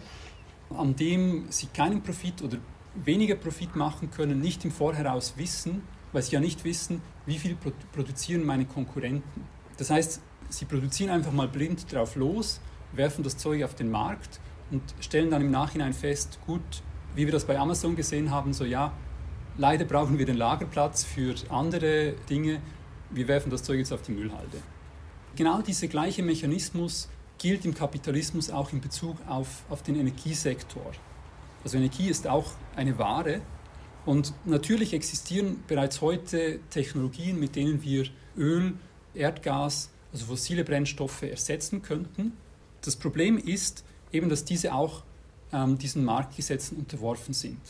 an 0.68 0.94
dem 0.94 1.46
sie 1.48 1.68
keinen 1.68 2.02
Profit 2.02 2.42
oder 2.42 2.58
weniger 2.94 3.34
Profit 3.34 3.74
machen 3.76 4.10
können, 4.10 4.42
nicht 4.42 4.62
im 4.66 4.70
Vorheraus 4.70 5.38
wissen, 5.38 5.80
weil 6.12 6.20
sie 6.20 6.32
ja 6.32 6.40
nicht 6.40 6.64
wissen, 6.64 7.00
wie 7.24 7.38
viel 7.38 7.56
produzieren 7.94 8.44
meine 8.44 8.66
Konkurrenten. 8.66 9.44
Das 9.78 9.88
heißt, 9.88 10.20
sie 10.50 10.66
produzieren 10.66 11.08
einfach 11.08 11.32
mal 11.32 11.48
blind 11.48 11.90
drauf 11.90 12.14
los, 12.14 12.60
werfen 12.92 13.24
das 13.24 13.38
Zeug 13.38 13.64
auf 13.64 13.74
den 13.74 13.90
Markt 13.90 14.38
und 14.70 14.82
stellen 15.00 15.30
dann 15.30 15.40
im 15.40 15.50
Nachhinein 15.50 15.94
fest, 15.94 16.38
gut, 16.46 16.82
wie 17.14 17.24
wir 17.24 17.32
das 17.32 17.46
bei 17.46 17.58
Amazon 17.58 17.96
gesehen 17.96 18.30
haben, 18.30 18.52
so 18.52 18.66
ja, 18.66 18.92
leider 19.56 19.86
brauchen 19.86 20.18
wir 20.18 20.26
den 20.26 20.36
Lagerplatz 20.36 21.04
für 21.04 21.36
andere 21.48 22.12
Dinge, 22.28 22.60
wir 23.08 23.28
werfen 23.28 23.48
das 23.48 23.62
Zeug 23.62 23.78
jetzt 23.78 23.94
auf 23.94 24.02
die 24.02 24.12
Müllhalde. 24.12 24.58
Genau 25.36 25.60
dieser 25.60 25.86
gleiche 25.86 26.22
Mechanismus 26.22 27.10
gilt 27.36 27.66
im 27.66 27.74
Kapitalismus 27.74 28.48
auch 28.48 28.72
in 28.72 28.80
Bezug 28.80 29.16
auf, 29.28 29.64
auf 29.68 29.82
den 29.82 29.96
Energiesektor. 29.96 30.92
Also 31.62 31.76
Energie 31.76 32.08
ist 32.08 32.26
auch 32.26 32.52
eine 32.74 32.98
Ware 32.98 33.42
und 34.06 34.32
natürlich 34.46 34.94
existieren 34.94 35.62
bereits 35.66 36.00
heute 36.00 36.60
Technologien, 36.70 37.38
mit 37.38 37.54
denen 37.54 37.82
wir 37.82 38.06
Öl, 38.38 38.74
Erdgas, 39.14 39.90
also 40.10 40.24
fossile 40.26 40.64
Brennstoffe 40.64 41.22
ersetzen 41.22 41.82
könnten. 41.82 42.32
Das 42.80 42.96
Problem 42.96 43.36
ist 43.36 43.84
eben, 44.12 44.30
dass 44.30 44.44
diese 44.44 44.72
auch 44.72 45.02
ähm, 45.52 45.76
diesen 45.76 46.02
Marktgesetzen 46.02 46.78
unterworfen 46.78 47.34
sind. 47.34 47.60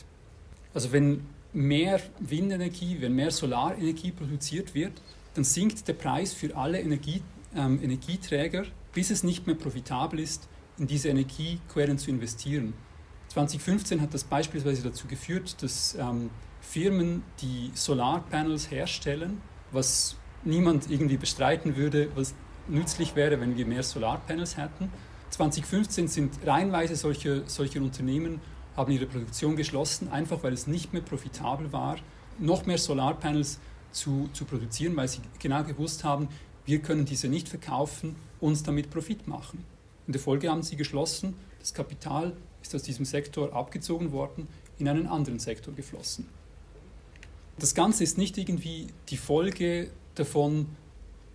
Also 0.72 0.92
wenn 0.92 1.26
mehr 1.52 2.00
Windenergie, 2.20 3.00
wenn 3.00 3.14
mehr 3.14 3.32
Solarenergie 3.32 4.12
produziert 4.12 4.74
wird, 4.74 4.92
dann 5.34 5.44
sinkt 5.44 5.88
der 5.88 5.94
Preis 5.94 6.32
für 6.32 6.56
alle 6.56 6.80
Energie, 6.80 7.22
ähm, 7.56 7.82
Energieträger, 7.82 8.64
bis 8.92 9.10
es 9.10 9.22
nicht 9.24 9.46
mehr 9.46 9.56
profitabel 9.56 10.20
ist, 10.20 10.48
in 10.78 10.86
diese 10.86 11.08
Energiequellen 11.08 11.98
zu 11.98 12.10
investieren. 12.10 12.74
2015 13.28 14.00
hat 14.00 14.14
das 14.14 14.24
beispielsweise 14.24 14.82
dazu 14.82 15.06
geführt, 15.06 15.62
dass 15.62 15.94
ähm, 15.94 16.30
Firmen, 16.60 17.22
die 17.40 17.70
Solarpanels 17.74 18.70
herstellen, 18.70 19.40
was 19.72 20.16
niemand 20.44 20.90
irgendwie 20.90 21.16
bestreiten 21.16 21.76
würde, 21.76 22.08
was 22.14 22.34
nützlich 22.68 23.14
wäre, 23.14 23.40
wenn 23.40 23.56
wir 23.56 23.66
mehr 23.66 23.82
Solarpanels 23.82 24.56
hätten. 24.56 24.90
2015 25.30 26.08
sind 26.08 26.38
reihenweise 26.46 26.96
solche, 26.96 27.42
solche 27.46 27.80
Unternehmen 27.80 28.40
haben 28.76 28.92
ihre 28.92 29.06
Produktion 29.06 29.56
geschlossen, 29.56 30.10
einfach 30.10 30.42
weil 30.42 30.52
es 30.52 30.66
nicht 30.66 30.92
mehr 30.92 31.02
profitabel 31.02 31.72
war, 31.72 31.96
noch 32.38 32.66
mehr 32.66 32.78
Solarpanels 32.78 33.58
zu, 33.90 34.28
zu 34.32 34.44
produzieren, 34.44 34.94
weil 34.96 35.08
sie 35.08 35.20
genau 35.38 35.64
gewusst 35.64 36.04
haben, 36.04 36.28
wir 36.66 36.80
können 36.80 37.04
diese 37.04 37.28
nicht 37.28 37.48
verkaufen, 37.48 38.16
uns 38.40 38.62
damit 38.62 38.90
Profit 38.90 39.26
machen. 39.26 39.64
In 40.06 40.12
der 40.12 40.20
Folge 40.20 40.50
haben 40.50 40.62
sie 40.62 40.76
geschlossen, 40.76 41.34
das 41.60 41.72
Kapital 41.72 42.36
ist 42.62 42.74
aus 42.74 42.82
diesem 42.82 43.04
Sektor 43.04 43.54
abgezogen 43.54 44.12
worden, 44.12 44.48
in 44.78 44.88
einen 44.88 45.06
anderen 45.06 45.38
Sektor 45.38 45.74
geflossen. 45.74 46.28
Das 47.58 47.74
Ganze 47.74 48.04
ist 48.04 48.18
nicht 48.18 48.36
irgendwie 48.36 48.88
die 49.08 49.16
Folge 49.16 49.90
davon, 50.14 50.66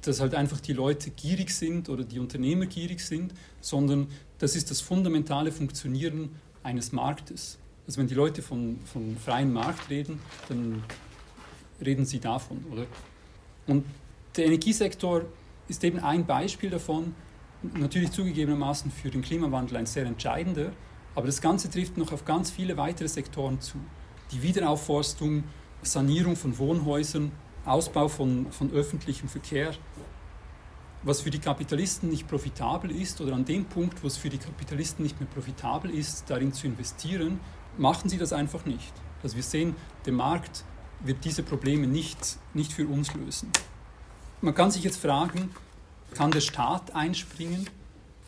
dass 0.02 0.20
halt 0.20 0.36
einfach 0.36 0.60
die 0.60 0.74
Leute 0.74 1.10
gierig 1.10 1.52
sind 1.52 1.90
oder 1.90 2.04
die 2.04 2.20
Unternehmer 2.20 2.66
gierig 2.66 3.02
sind, 3.02 3.34
sondern 3.62 4.08
das 4.38 4.56
ist 4.56 4.70
das 4.70 4.82
fundamentale 4.82 5.52
Funktionieren 5.52 6.30
eines 6.64 6.92
Marktes. 6.92 7.58
Also 7.88 8.00
wenn 8.00 8.08
die 8.08 8.16
Leute 8.16 8.42
von, 8.42 8.80
von 8.86 9.18
freiem 9.18 9.54
Markt 9.54 9.90
reden, 9.90 10.20
dann 10.50 10.84
reden 11.84 12.06
sie 12.06 12.20
davon, 12.20 12.64
oder? 12.72 12.86
Und 13.68 13.86
der 14.36 14.46
Energiesektor 14.46 15.26
ist 15.68 15.84
eben 15.84 16.00
ein 16.00 16.26
Beispiel 16.26 16.70
davon, 16.70 17.16
natürlich 17.62 18.12
zugegebenermaßen 18.12 18.92
für 18.92 19.10
den 19.10 19.22
Klimawandel 19.22 19.78
ein 19.78 19.86
sehr 19.86 20.06
entscheidender, 20.06 20.72
aber 21.16 21.26
das 21.26 21.42
Ganze 21.42 21.70
trifft 21.70 21.98
noch 21.98 22.12
auf 22.12 22.26
ganz 22.26 22.50
viele 22.50 22.78
weitere 22.78 23.08
Sektoren 23.08 23.60
zu. 23.60 23.78
Die 24.32 24.42
Wiederaufforstung, 24.42 25.44
Sanierung 25.82 26.36
von 26.36 26.58
Wohnhäusern, 26.58 27.32
Ausbau 27.66 28.08
von, 28.08 28.52
von 28.52 28.72
öffentlichem 28.72 29.28
Verkehr, 29.28 29.74
was 31.04 31.22
für 31.22 31.30
die 31.30 31.40
Kapitalisten 31.40 32.10
nicht 32.10 32.28
profitabel 32.28 32.92
ist 32.92 33.20
oder 33.22 33.34
an 33.34 33.46
dem 33.46 33.66
Punkt, 33.66 34.04
wo 34.04 34.08
es 34.08 34.18
für 34.18 34.30
die 34.30 34.38
Kapitalisten 34.38 35.04
nicht 35.04 35.20
mehr 35.20 35.30
profitabel 35.30 35.92
ist, 35.92 36.30
darin 36.30 36.54
zu 36.54 36.68
investieren, 36.68 37.40
machen 37.78 38.10
sie 38.10 38.18
das 38.18 38.34
einfach 38.34 38.66
nicht. 38.66 38.94
Also 39.24 39.36
wir 39.36 39.44
sehen, 39.44 39.76
der 40.06 40.14
Markt 40.14 40.64
wird 41.04 41.26
diese 41.26 41.44
Probleme 41.44 41.88
nicht, 41.88 42.38
nicht 42.54 42.72
für 42.72 42.88
uns 42.88 43.14
lösen. 43.14 43.52
Man 44.44 44.56
kann 44.56 44.72
sich 44.72 44.84
jetzt 44.84 44.98
fragen, 44.98 45.52
kann 46.16 46.32
der 46.32 46.42
Staat 46.42 46.96
einspringen 46.96 47.70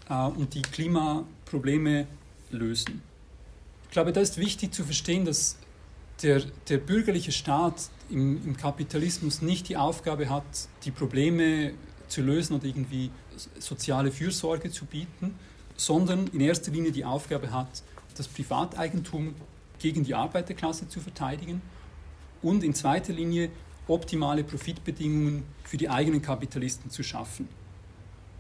äh, 0.09 0.13
und 0.13 0.53
die 0.53 0.61
Klimaprobleme 0.61 2.05
lösen? 2.51 3.01
Ich 3.85 3.91
glaube, 3.91 4.13
da 4.13 4.21
ist 4.21 4.37
wichtig 4.37 4.73
zu 4.73 4.83
verstehen, 4.83 5.25
dass 5.25 5.57
der, 6.21 6.43
der 6.69 6.77
bürgerliche 6.77 7.31
Staat 7.31 7.89
im, 8.11 8.45
im 8.45 8.55
Kapitalismus 8.55 9.41
nicht 9.41 9.69
die 9.69 9.77
Aufgabe 9.77 10.29
hat, 10.29 10.43
die 10.85 10.91
Probleme 10.91 11.73
zu 12.07 12.21
lösen 12.21 12.55
oder 12.55 12.65
irgendwie 12.65 13.09
soziale 13.59 14.11
Fürsorge 14.11 14.69
zu 14.69 14.85
bieten, 14.85 15.33
sondern 15.75 16.27
in 16.27 16.41
erster 16.41 16.71
Linie 16.71 16.91
die 16.91 17.05
Aufgabe 17.05 17.51
hat, 17.51 17.81
das 18.15 18.27
Privateigentum 18.27 19.33
gegen 19.79 20.03
die 20.03 20.13
Arbeiterklasse 20.13 20.87
zu 20.87 20.99
verteidigen 20.99 21.63
und 22.43 22.63
in 22.63 22.75
zweiter 22.75 23.13
Linie 23.13 23.49
optimale 23.87 24.43
Profitbedingungen 24.43 25.43
für 25.63 25.77
die 25.77 25.89
eigenen 25.89 26.21
Kapitalisten 26.21 26.89
zu 26.89 27.03
schaffen. 27.03 27.47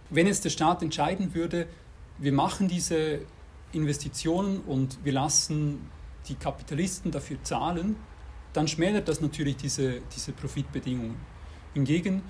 Wenn 0.09 0.27
jetzt 0.27 0.45
der 0.45 0.49
Staat 0.49 0.81
entscheiden 0.81 1.33
würde, 1.33 1.67
wir 2.19 2.31
machen 2.31 2.67
diese 2.67 3.19
Investitionen 3.71 4.61
und 4.61 4.99
wir 5.03 5.13
lassen 5.13 5.89
die 6.27 6.35
Kapitalisten 6.35 7.11
dafür 7.11 7.37
zahlen, 7.43 7.95
dann 8.53 8.67
schmälert 8.67 9.07
das 9.07 9.19
natürlich 9.19 9.57
diese, 9.57 10.01
diese 10.15 10.31
Profitbedingungen. 10.31 11.15
Hingegen, 11.73 12.21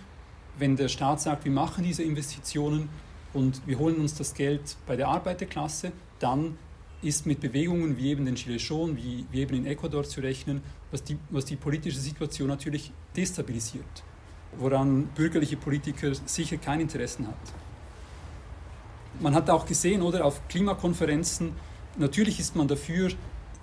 wenn 0.57 0.75
der 0.75 0.87
Staat 0.87 1.21
sagt, 1.21 1.43
wir 1.43 1.51
machen 1.51 1.83
diese 1.83 2.03
Investitionen 2.03 2.89
und 3.33 3.65
wir 3.67 3.77
holen 3.77 3.97
uns 3.97 4.15
das 4.15 4.33
Geld 4.33 4.77
bei 4.87 4.95
der 4.95 5.09
Arbeiterklasse, 5.09 5.91
dann 6.19 6.57
ist 7.03 7.25
mit 7.25 7.39
Bewegungen 7.39 7.97
wie 7.97 8.09
eben 8.09 8.25
den 8.25 8.35
jaunes, 8.35 8.97
wie, 8.97 9.25
wie 9.31 9.41
eben 9.41 9.55
in 9.55 9.65
Ecuador 9.65 10.03
zu 10.03 10.21
rechnen, 10.21 10.61
was 10.91 11.03
die, 11.03 11.17
was 11.29 11.45
die 11.45 11.55
politische 11.55 11.99
Situation 11.99 12.47
natürlich 12.47 12.91
destabilisiert, 13.15 14.03
woran 14.57 15.07
bürgerliche 15.15 15.57
Politiker 15.57 16.11
sicher 16.25 16.57
kein 16.57 16.79
Interesse 16.79 17.27
hat. 17.27 17.53
Man 19.19 19.35
hat 19.35 19.49
auch 19.49 19.65
gesehen, 19.65 20.01
oder 20.01 20.25
auf 20.25 20.47
Klimakonferenzen, 20.47 21.51
natürlich 21.97 22.39
ist 22.39 22.55
man 22.55 22.67
dafür, 22.67 23.11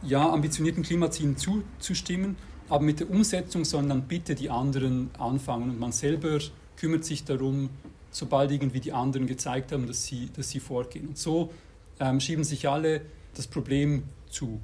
ja, 0.02 0.30
ambitionierten 0.30 0.82
Klimazielen 0.82 1.36
zuzustimmen, 1.36 2.36
aber 2.68 2.84
mit 2.84 3.00
der 3.00 3.10
Umsetzung 3.10 3.64
sollen 3.64 3.88
dann 3.88 4.02
bitte 4.02 4.34
die 4.34 4.48
anderen 4.48 5.10
anfangen 5.18 5.70
und 5.70 5.80
man 5.80 5.92
selber 5.92 6.38
kümmert 6.76 7.04
sich 7.04 7.24
darum, 7.24 7.68
sobald 8.10 8.50
irgendwie 8.50 8.80
die 8.80 8.92
anderen 8.92 9.26
gezeigt 9.26 9.72
haben, 9.72 9.86
dass 9.86 10.04
sie, 10.04 10.30
dass 10.36 10.50
sie 10.50 10.60
vorgehen. 10.60 11.08
Und 11.08 11.18
so 11.18 11.50
ähm, 11.98 12.20
schieben 12.20 12.44
sich 12.44 12.68
alle 12.68 13.02
das 13.34 13.46
Problem 13.46 14.04
zu. 14.28 14.60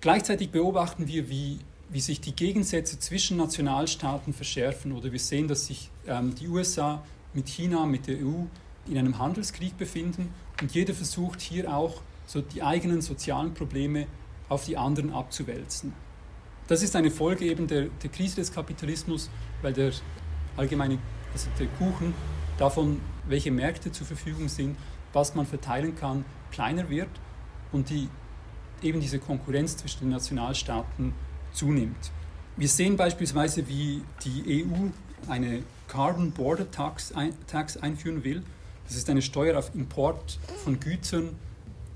Gleichzeitig 0.00 0.50
beobachten 0.50 1.08
wir, 1.08 1.28
wie, 1.28 1.58
wie 1.88 2.00
sich 2.00 2.20
die 2.20 2.34
Gegensätze 2.34 2.98
zwischen 2.98 3.36
Nationalstaaten 3.36 4.32
verschärfen 4.32 4.92
oder 4.92 5.12
wir 5.12 5.18
sehen, 5.18 5.48
dass 5.48 5.66
sich 5.66 5.90
ähm, 6.06 6.34
die 6.34 6.48
USA 6.48 7.02
mit 7.34 7.48
China, 7.48 7.86
mit 7.86 8.06
der 8.06 8.18
EU 8.18 8.44
in 8.86 8.98
einem 8.98 9.18
Handelskrieg 9.18 9.76
befinden 9.76 10.32
und 10.60 10.72
jeder 10.72 10.94
versucht 10.94 11.40
hier 11.40 11.74
auch 11.74 12.02
so 12.26 12.40
die 12.40 12.62
eigenen 12.62 13.02
sozialen 13.02 13.54
Probleme 13.54 14.06
auf 14.48 14.64
die 14.64 14.76
anderen 14.76 15.12
abzuwälzen. 15.12 15.92
Das 16.68 16.82
ist 16.82 16.96
eine 16.96 17.10
Folge 17.10 17.44
eben 17.44 17.66
der, 17.66 17.86
der 18.02 18.10
Krise 18.10 18.36
des 18.36 18.52
Kapitalismus, 18.52 19.30
weil 19.62 19.72
der 19.72 19.92
allgemeine, 20.56 20.98
also 21.32 21.48
der 21.58 21.68
Kuchen 21.78 22.14
davon, 22.58 23.00
welche 23.28 23.50
Märkte 23.50 23.92
zur 23.92 24.06
Verfügung 24.06 24.48
sind, 24.48 24.76
was 25.12 25.34
man 25.34 25.46
verteilen 25.46 25.94
kann, 25.94 26.24
kleiner 26.56 26.88
wird 26.88 27.10
und 27.70 27.90
die, 27.90 28.08
eben 28.82 28.98
diese 28.98 29.18
Konkurrenz 29.18 29.76
zwischen 29.76 30.00
den 30.00 30.08
Nationalstaaten 30.08 31.12
zunimmt. 31.52 32.10
Wir 32.56 32.68
sehen 32.68 32.96
beispielsweise, 32.96 33.68
wie 33.68 34.02
die 34.24 34.64
EU 34.64 34.88
eine 35.30 35.62
Carbon 35.86 36.32
Border 36.32 36.70
Tax, 36.70 37.12
Tax 37.46 37.76
einführen 37.76 38.24
will. 38.24 38.42
Das 38.86 38.96
ist 38.96 39.10
eine 39.10 39.20
Steuer 39.20 39.58
auf 39.58 39.74
Import 39.74 40.38
von 40.64 40.80
Gütern, 40.80 41.36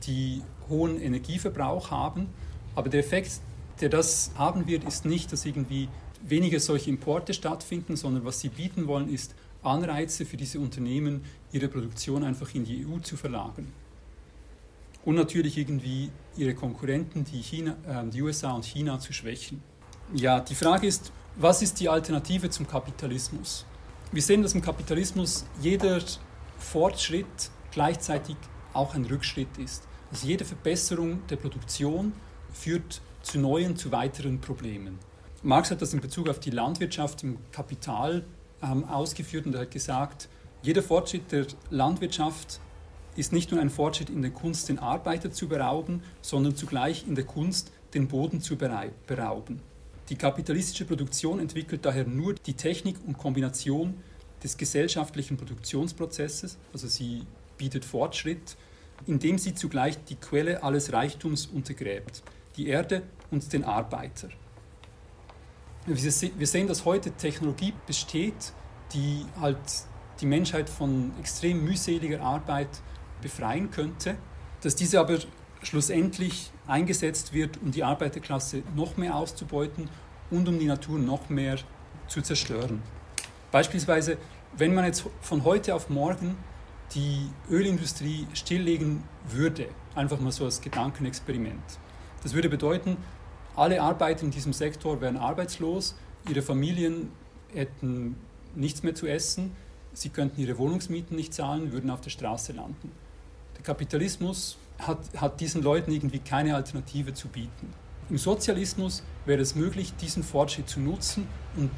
die 0.03 0.42
hohen 0.68 1.01
Energieverbrauch 1.01 1.90
haben. 1.90 2.27
Aber 2.75 2.90
der 2.90 3.01
Effekt, 3.01 3.40
der 3.81 3.88
das 3.88 4.33
haben 4.37 4.66
wird, 4.66 4.85
ist 4.85 5.07
nicht, 5.07 5.33
dass 5.33 5.46
irgendwie 5.46 5.88
weniger 6.23 6.61
solche 6.61 6.90
Importe 6.90 7.33
stattfinden, 7.33 7.96
sondern 7.96 8.27
was 8.27 8.40
sie 8.40 8.51
bieten 8.51 8.87
wollen, 8.87 9.09
ist 9.09 9.35
Anreize 9.62 10.27
für 10.27 10.37
diese 10.37 10.61
Unternehmen, 10.61 11.25
ihre 11.51 11.68
Produktion 11.68 12.25
einfach 12.25 12.55
in 12.55 12.64
die 12.64 12.85
EU 12.85 12.99
zu 12.99 13.16
verlagern. 13.16 13.73
Und 15.04 15.14
natürlich 15.14 15.56
irgendwie 15.56 16.10
ihre 16.36 16.54
Konkurrenten, 16.54 17.24
die, 17.24 17.40
China, 17.40 17.76
äh, 17.88 18.08
die 18.08 18.22
USA 18.22 18.52
und 18.52 18.64
China, 18.64 18.98
zu 18.98 19.12
schwächen. 19.12 19.62
Ja, 20.12 20.40
die 20.40 20.54
Frage 20.54 20.86
ist, 20.86 21.12
was 21.36 21.62
ist 21.62 21.80
die 21.80 21.88
Alternative 21.88 22.50
zum 22.50 22.66
Kapitalismus? 22.66 23.64
Wir 24.12 24.22
sehen, 24.22 24.42
dass 24.42 24.54
im 24.54 24.62
Kapitalismus 24.62 25.46
jeder 25.62 26.00
Fortschritt 26.58 27.50
gleichzeitig 27.70 28.36
auch 28.72 28.94
ein 28.94 29.04
Rückschritt 29.04 29.56
ist. 29.58 29.86
Also 30.10 30.26
jede 30.26 30.44
Verbesserung 30.44 31.26
der 31.28 31.36
Produktion 31.36 32.12
führt 32.52 33.00
zu 33.22 33.38
neuen, 33.38 33.76
zu 33.76 33.92
weiteren 33.92 34.40
Problemen. 34.40 34.98
Marx 35.42 35.70
hat 35.70 35.80
das 35.80 35.94
in 35.94 36.00
Bezug 36.00 36.28
auf 36.28 36.40
die 36.40 36.50
Landwirtschaft 36.50 37.22
im 37.22 37.38
Kapital 37.52 38.24
ähm, 38.62 38.84
ausgeführt 38.84 39.46
und 39.46 39.54
er 39.54 39.62
hat 39.62 39.70
gesagt, 39.70 40.28
jeder 40.62 40.82
Fortschritt 40.82 41.32
der 41.32 41.46
Landwirtschaft 41.70 42.60
ist 43.16 43.33
nicht 43.33 43.51
nur 43.51 43.61
ein 43.61 43.70
Fortschritt 43.70 44.11
in 44.11 44.23
der 44.23 44.31
Kunst, 44.31 44.68
den 44.68 44.79
Arbeiter 44.79 45.31
zu 45.31 45.49
berauben, 45.49 46.03
sondern 46.23 46.57
zugleich 46.57 47.07
in 47.07 47.14
der 47.14 47.25
Kunst, 47.25 47.73
den 47.94 48.09
Boden 48.09 48.40
zu 48.40 48.57
berauben. 48.57 49.61
Die 50.09 50.16
kapitalistische 50.16 50.85
Produktion 50.85 51.38
entwickelt 51.40 51.85
daher 51.85 52.05
nur 52.05 52.35
die 52.35 52.55
Technik 52.55 52.96
und 53.07 53.18
Kombination 53.18 53.94
des 54.42 54.57
gesellschaftlichen 54.57 55.37
Produktionsprozesses, 55.37 56.57
also 56.73 56.88
sie 56.88 57.27
bietet 57.59 57.85
Fortschritt, 57.85 58.57
indem 59.07 59.38
sie 59.38 59.55
zugleich 59.55 60.03
die 60.05 60.16
Quelle 60.16 60.62
alles 60.62 60.92
Reichtums 60.92 61.46
untergräbt, 61.46 62.23
die 62.57 62.68
Erde 62.68 63.03
und 63.31 63.53
den 63.53 63.64
Arbeiter. 63.64 64.29
Wir 65.87 66.46
sehen, 66.46 66.66
dass 66.66 66.85
heute 66.85 67.11
Technologie 67.12 67.73
besteht, 67.87 68.53
die 68.92 69.25
halt 69.40 69.59
die 70.20 70.27
Menschheit 70.27 70.68
von 70.68 71.12
extrem 71.18 71.64
mühseliger 71.64 72.20
Arbeit 72.20 72.68
befreien 73.20 73.70
könnte, 73.70 74.16
dass 74.62 74.74
diese 74.74 75.00
aber 75.00 75.18
schlussendlich 75.62 76.50
eingesetzt 76.66 77.33
wird, 77.33 77.59
um 77.62 77.70
die 77.70 77.85
Arbeiterklasse 77.85 78.62
noch 78.74 78.96
mehr 78.96 79.14
auszubeuten 79.14 79.88
und 80.30 80.48
um 80.48 80.59
die 80.59 80.66
Natur 80.66 80.98
noch 80.98 81.28
mehr 81.28 81.59
zu 82.09 82.22
zerstören. 82.22 82.83
Beispielsweise, 83.50 84.16
wenn 84.56 84.74
man 84.74 84.85
jetzt 84.85 85.04
von 85.20 85.44
heute 85.44 85.74
auf 85.74 85.90
morgen 85.90 86.37
die 86.94 87.28
Ölindustrie 87.50 88.26
stilllegen 88.33 89.04
würde, 89.28 89.68
einfach 89.94 90.20
mal 90.20 90.33
so 90.33 90.44
als 90.44 90.61
Gedankenexperiment. 90.61 91.62
Das 92.22 92.35
würde 92.35 92.48
bedeuten, 92.48 92.96
alle 93.56 93.83
Arbeiter 93.83 94.24
in 94.24 94.30
diesem 94.30 94.52
Sektor 94.52 95.00
wären 95.00 95.16
arbeitslos, 95.16 95.96
ihre 96.28 96.42
Familien 96.42 97.11
hätten 97.52 98.16
nichts 98.54 98.83
mehr 98.83 98.94
zu 98.94 99.06
essen, 99.06 99.52
sie 99.92 100.09
könnten 100.09 100.40
ihre 100.40 100.59
Wohnungsmieten 100.59 101.16
nicht 101.16 101.35
zahlen, 101.35 101.72
würden 101.72 101.90
auf 101.90 102.00
der 102.00 102.11
Straße 102.11 102.52
landen. 102.52 102.92
Der 103.61 103.75
Kapitalismus 103.75 104.57
hat, 104.79 105.01
hat 105.18 105.38
diesen 105.38 105.62
Leuten 105.62 105.92
irgendwie 105.92 106.20
keine 106.20 106.57
Alternative 106.57 107.12
zu 107.12 107.29
bieten. 107.29 107.75
Im 108.09 108.16
Sozialismus 108.16 109.03
wäre 109.27 109.42
es 109.42 109.55
möglich, 109.55 109.92
diesen 110.01 110.23
Fortschritt 110.23 110.66
zu 110.66 110.81
nutzen 110.81 111.29
und 111.59 111.70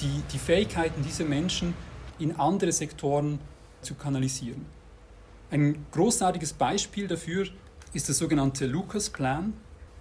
die, 0.00 0.22
die 0.32 0.38
Fähigkeiten 0.38 1.02
dieser 1.02 1.24
Menschen 1.24 1.74
in 2.20 2.36
andere 2.36 2.70
Sektoren 2.70 3.40
zu 3.82 3.96
kanalisieren. 3.96 4.66
Ein 5.50 5.84
großartiges 5.90 6.52
Beispiel 6.52 7.08
dafür 7.08 7.48
ist 7.92 8.06
der 8.06 8.14
sogenannte 8.14 8.66
Lucas-Plan. 8.66 9.52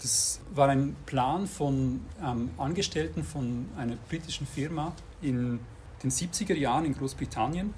Das 0.03 0.41
war 0.53 0.69
ein 0.69 0.95
Plan 1.07 1.47
von 1.47 2.01
ähm, 2.23 2.51
Angestellten 2.59 3.23
von 3.23 3.67
einer 3.75 3.95
britischen 4.09 4.45
Firma 4.45 4.93
in 5.23 5.59
den 6.03 6.11
70er 6.11 6.53
Jahren 6.53 6.85
in 6.85 6.93
Großbritannien. 6.93 7.73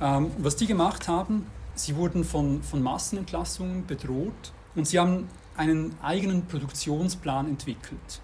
Ähm, 0.00 0.30
was 0.38 0.54
die 0.54 0.68
gemacht 0.68 1.08
haben, 1.08 1.46
sie 1.74 1.96
wurden 1.96 2.24
von, 2.24 2.62
von 2.62 2.82
Massenentlassungen 2.82 3.86
bedroht 3.86 4.52
und 4.74 4.86
sie 4.86 4.98
haben 4.98 5.28
einen 5.56 5.96
eigenen 6.02 6.46
Produktionsplan 6.46 7.48
entwickelt. 7.48 8.20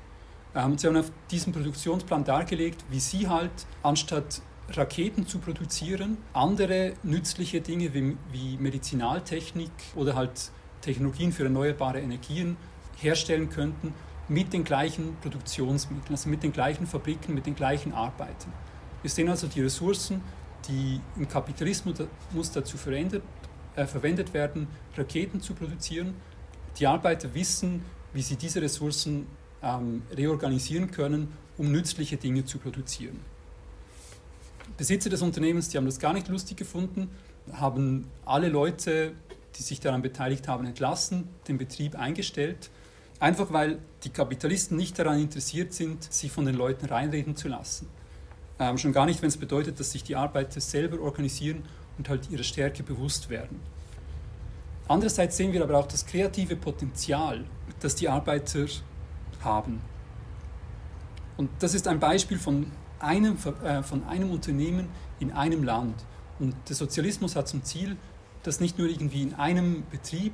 Ähm, 0.55 0.79
sie 0.79 0.87
haben 0.87 0.97
auf 0.97 1.11
diesem 1.31 1.53
Produktionsplan 1.53 2.25
dargelegt, 2.25 2.85
wie 2.91 3.01
sie 3.01 3.29
halt 3.29 3.53
anstatt 3.83 4.43
Raketen 4.71 5.27
zu 5.27 5.39
produzieren, 5.39 6.19
andere 6.33 6.95
nützliche 7.03 7.61
Dinge 7.61 7.93
wie, 7.93 8.17
wie 8.33 8.57
Medizinaltechnik 8.59 9.73
oder 9.97 10.15
halt 10.15 10.51
Technologien 10.81 11.33
für 11.33 11.45
erneuerbare 11.45 12.01
Energien 12.01 12.57
herstellen 12.97 13.51
könnten 13.51 13.95
mit 14.29 14.53
den 14.53 14.63
gleichen 14.63 15.17
Produktionsmitteln, 15.23 16.13
also 16.13 16.29
mit 16.29 16.43
den 16.43 16.53
gleichen 16.53 16.87
Fabriken, 16.87 17.35
mit 17.35 17.47
den 17.47 17.57
gleichen 17.57 17.93
Arbeitern. 17.93 18.53
Wir 19.03 19.11
sehen 19.11 19.29
also 19.29 19.49
die 19.49 19.61
Ressourcen, 19.61 20.21
die 20.69 21.01
im 21.17 21.27
Kapitalismus 21.27 21.99
dazu 22.53 22.77
verwendet, 22.77 23.23
äh, 23.77 23.87
verwendet 23.87 24.35
werden, 24.35 24.69
Raketen 24.97 25.41
zu 25.41 25.55
produzieren. 25.55 26.15
Die 26.79 26.87
Arbeiter 26.87 27.35
wissen, 27.35 27.85
wie 28.13 28.23
sie 28.23 28.37
diese 28.37 28.61
Ressourcen 28.63 29.27
ähm, 29.63 30.03
reorganisieren 30.17 30.91
können, 30.91 31.33
um 31.59 31.71
nützliche 31.71 32.17
Dinge 32.17 32.45
zu 32.45 32.59
produzieren. 32.59 33.21
Besitzer 34.77 35.11
des 35.11 35.23
Unternehmens, 35.23 35.69
die 35.69 35.77
haben 35.77 35.87
das 35.87 35.99
gar 35.99 36.13
nicht 36.13 36.29
lustig 36.29 36.57
gefunden, 36.57 37.11
haben 37.53 38.09
alle 38.25 38.49
Leute, 38.49 39.13
die 39.57 39.63
sich 39.63 39.81
daran 39.81 40.03
beteiligt 40.03 40.49
haben, 40.49 40.65
entlassen, 40.65 41.29
den 41.49 41.59
Betrieb 41.59 41.99
eingestellt, 41.99 42.71
einfach 43.19 43.53
weil 43.53 43.79
die 44.05 44.11
Kapitalisten 44.11 44.77
nicht 44.77 44.99
daran 44.99 45.19
interessiert 45.19 45.73
sind, 45.73 46.05
sich 46.05 46.31
von 46.33 46.47
den 46.47 46.55
Leuten 46.55 46.87
reinreden 46.87 47.37
zu 47.37 47.49
lassen. 47.49 47.89
Ähm, 48.59 48.79
schon 48.79 48.93
gar 48.93 49.07
nicht, 49.07 49.23
wenn 49.23 49.29
es 49.29 49.37
bedeutet, 49.37 49.81
dass 49.81 49.93
sich 49.93 50.05
die 50.05 50.17
Arbeiter 50.17 50.61
selber 50.61 51.01
organisieren 51.01 51.65
und 52.01 52.09
halt 52.09 52.31
ihrer 52.31 52.43
Stärke 52.43 52.83
bewusst 52.83 53.29
werden. 53.29 53.61
Andererseits 54.89 55.37
sehen 55.37 55.53
wir 55.53 55.63
aber 55.63 55.79
auch 55.79 55.87
das 55.87 56.07
kreative 56.07 56.57
Potenzial, 56.57 57.45
das 57.81 57.95
die 57.95 58.09
Arbeiter 58.09 58.65
haben. 59.45 59.83
Und 61.37 61.51
das 61.59 61.75
ist 61.75 61.87
ein 61.87 62.01
Beispiel 62.01 62.39
von 62.39 62.73
einem, 62.99 63.37
äh, 63.63 63.83
von 63.83 64.05
einem 64.05 64.31
Unternehmen 64.31 64.89
in 65.19 65.31
einem 65.31 65.63
Land. 65.63 65.95
Und 66.39 66.55
der 66.71 66.75
Sozialismus 66.75 67.37
hat 67.37 67.49
zum 67.49 67.65
Ziel, 67.65 67.99
das 68.45 68.61
nicht 68.61 68.79
nur 68.79 68.89
irgendwie 68.89 69.21
in 69.21 69.35
einem 69.35 69.85
Betrieb, 69.91 70.33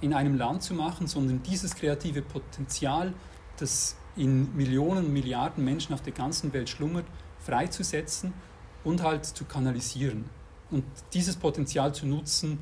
in 0.00 0.14
einem 0.14 0.36
Land 0.36 0.64
zu 0.64 0.74
machen, 0.74 1.06
sondern 1.06 1.44
dieses 1.44 1.76
kreative 1.76 2.22
Potenzial, 2.22 3.14
das 3.58 3.96
in 4.16 4.54
Millionen, 4.56 5.12
Milliarden 5.12 5.64
Menschen 5.64 5.94
auf 5.94 6.02
der 6.02 6.12
ganzen 6.12 6.52
Welt 6.52 6.68
schlummert, 6.68 7.06
freizusetzen 7.38 8.34
und 8.82 9.04
halt 9.04 9.24
zu 9.24 9.44
kanalisieren. 9.44 10.24
Und 10.70 10.84
dieses 11.12 11.36
Potenzial 11.36 11.94
zu 11.94 12.06
nutzen, 12.06 12.58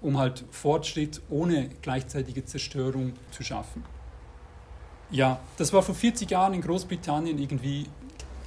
um 0.00 0.18
halt 0.18 0.44
Fortschritt 0.50 1.20
ohne 1.30 1.70
gleichzeitige 1.80 2.44
Zerstörung 2.44 3.12
zu 3.30 3.42
schaffen. 3.42 3.84
Ja, 5.10 5.40
das 5.58 5.72
war 5.72 5.82
vor 5.82 5.94
40 5.94 6.30
Jahren 6.30 6.54
in 6.54 6.62
Großbritannien 6.62 7.38
irgendwie, 7.38 7.86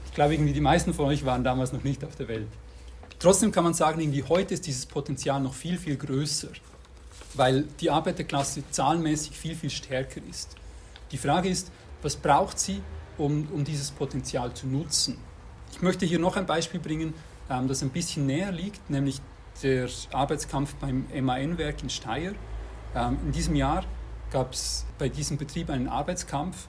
ich 0.05 0.13
glaube 0.13 0.33
irgendwie 0.33 0.53
die 0.53 0.61
meisten 0.61 0.93
von 0.93 1.05
euch 1.05 1.23
waren 1.23 1.43
damals 1.43 1.71
noch 1.71 1.83
nicht 1.83 2.03
auf 2.03 2.15
der 2.15 2.27
Welt. 2.27 2.47
Trotzdem 3.19 3.51
kann 3.51 3.63
man 3.63 3.73
sagen, 3.73 4.01
irgendwie 4.01 4.23
heute 4.23 4.53
ist 4.53 4.65
dieses 4.65 4.85
Potenzial 4.85 5.39
noch 5.39 5.53
viel, 5.53 5.77
viel 5.77 5.95
größer, 5.95 6.49
weil 7.35 7.63
die 7.79 7.89
Arbeiterklasse 7.89 8.63
zahlenmäßig 8.69 9.37
viel, 9.37 9.55
viel 9.55 9.69
stärker 9.69 10.21
ist. 10.29 10.55
Die 11.11 11.17
Frage 11.17 11.49
ist, 11.49 11.71
was 12.01 12.15
braucht 12.15 12.59
sie, 12.59 12.81
um, 13.17 13.47
um 13.53 13.63
dieses 13.63 13.91
Potenzial 13.91 14.53
zu 14.53 14.67
nutzen? 14.67 15.17
Ich 15.71 15.81
möchte 15.81 16.05
hier 16.05 16.19
noch 16.19 16.35
ein 16.35 16.45
Beispiel 16.45 16.79
bringen, 16.79 17.13
ähm, 17.49 17.67
das 17.67 17.81
ein 17.81 17.89
bisschen 17.89 18.25
näher 18.25 18.51
liegt, 18.51 18.89
nämlich 18.89 19.21
der 19.63 19.87
Arbeitskampf 20.11 20.75
beim 20.75 21.05
MAN-Werk 21.13 21.81
in 21.83 21.89
Steyr. 21.89 22.33
Ähm, 22.95 23.17
in 23.25 23.31
diesem 23.31 23.55
Jahr 23.55 23.83
gab 24.31 24.53
es 24.53 24.85
bei 24.97 25.09
diesem 25.09 25.37
Betrieb 25.37 25.69
einen 25.69 25.87
Arbeitskampf, 25.87 26.67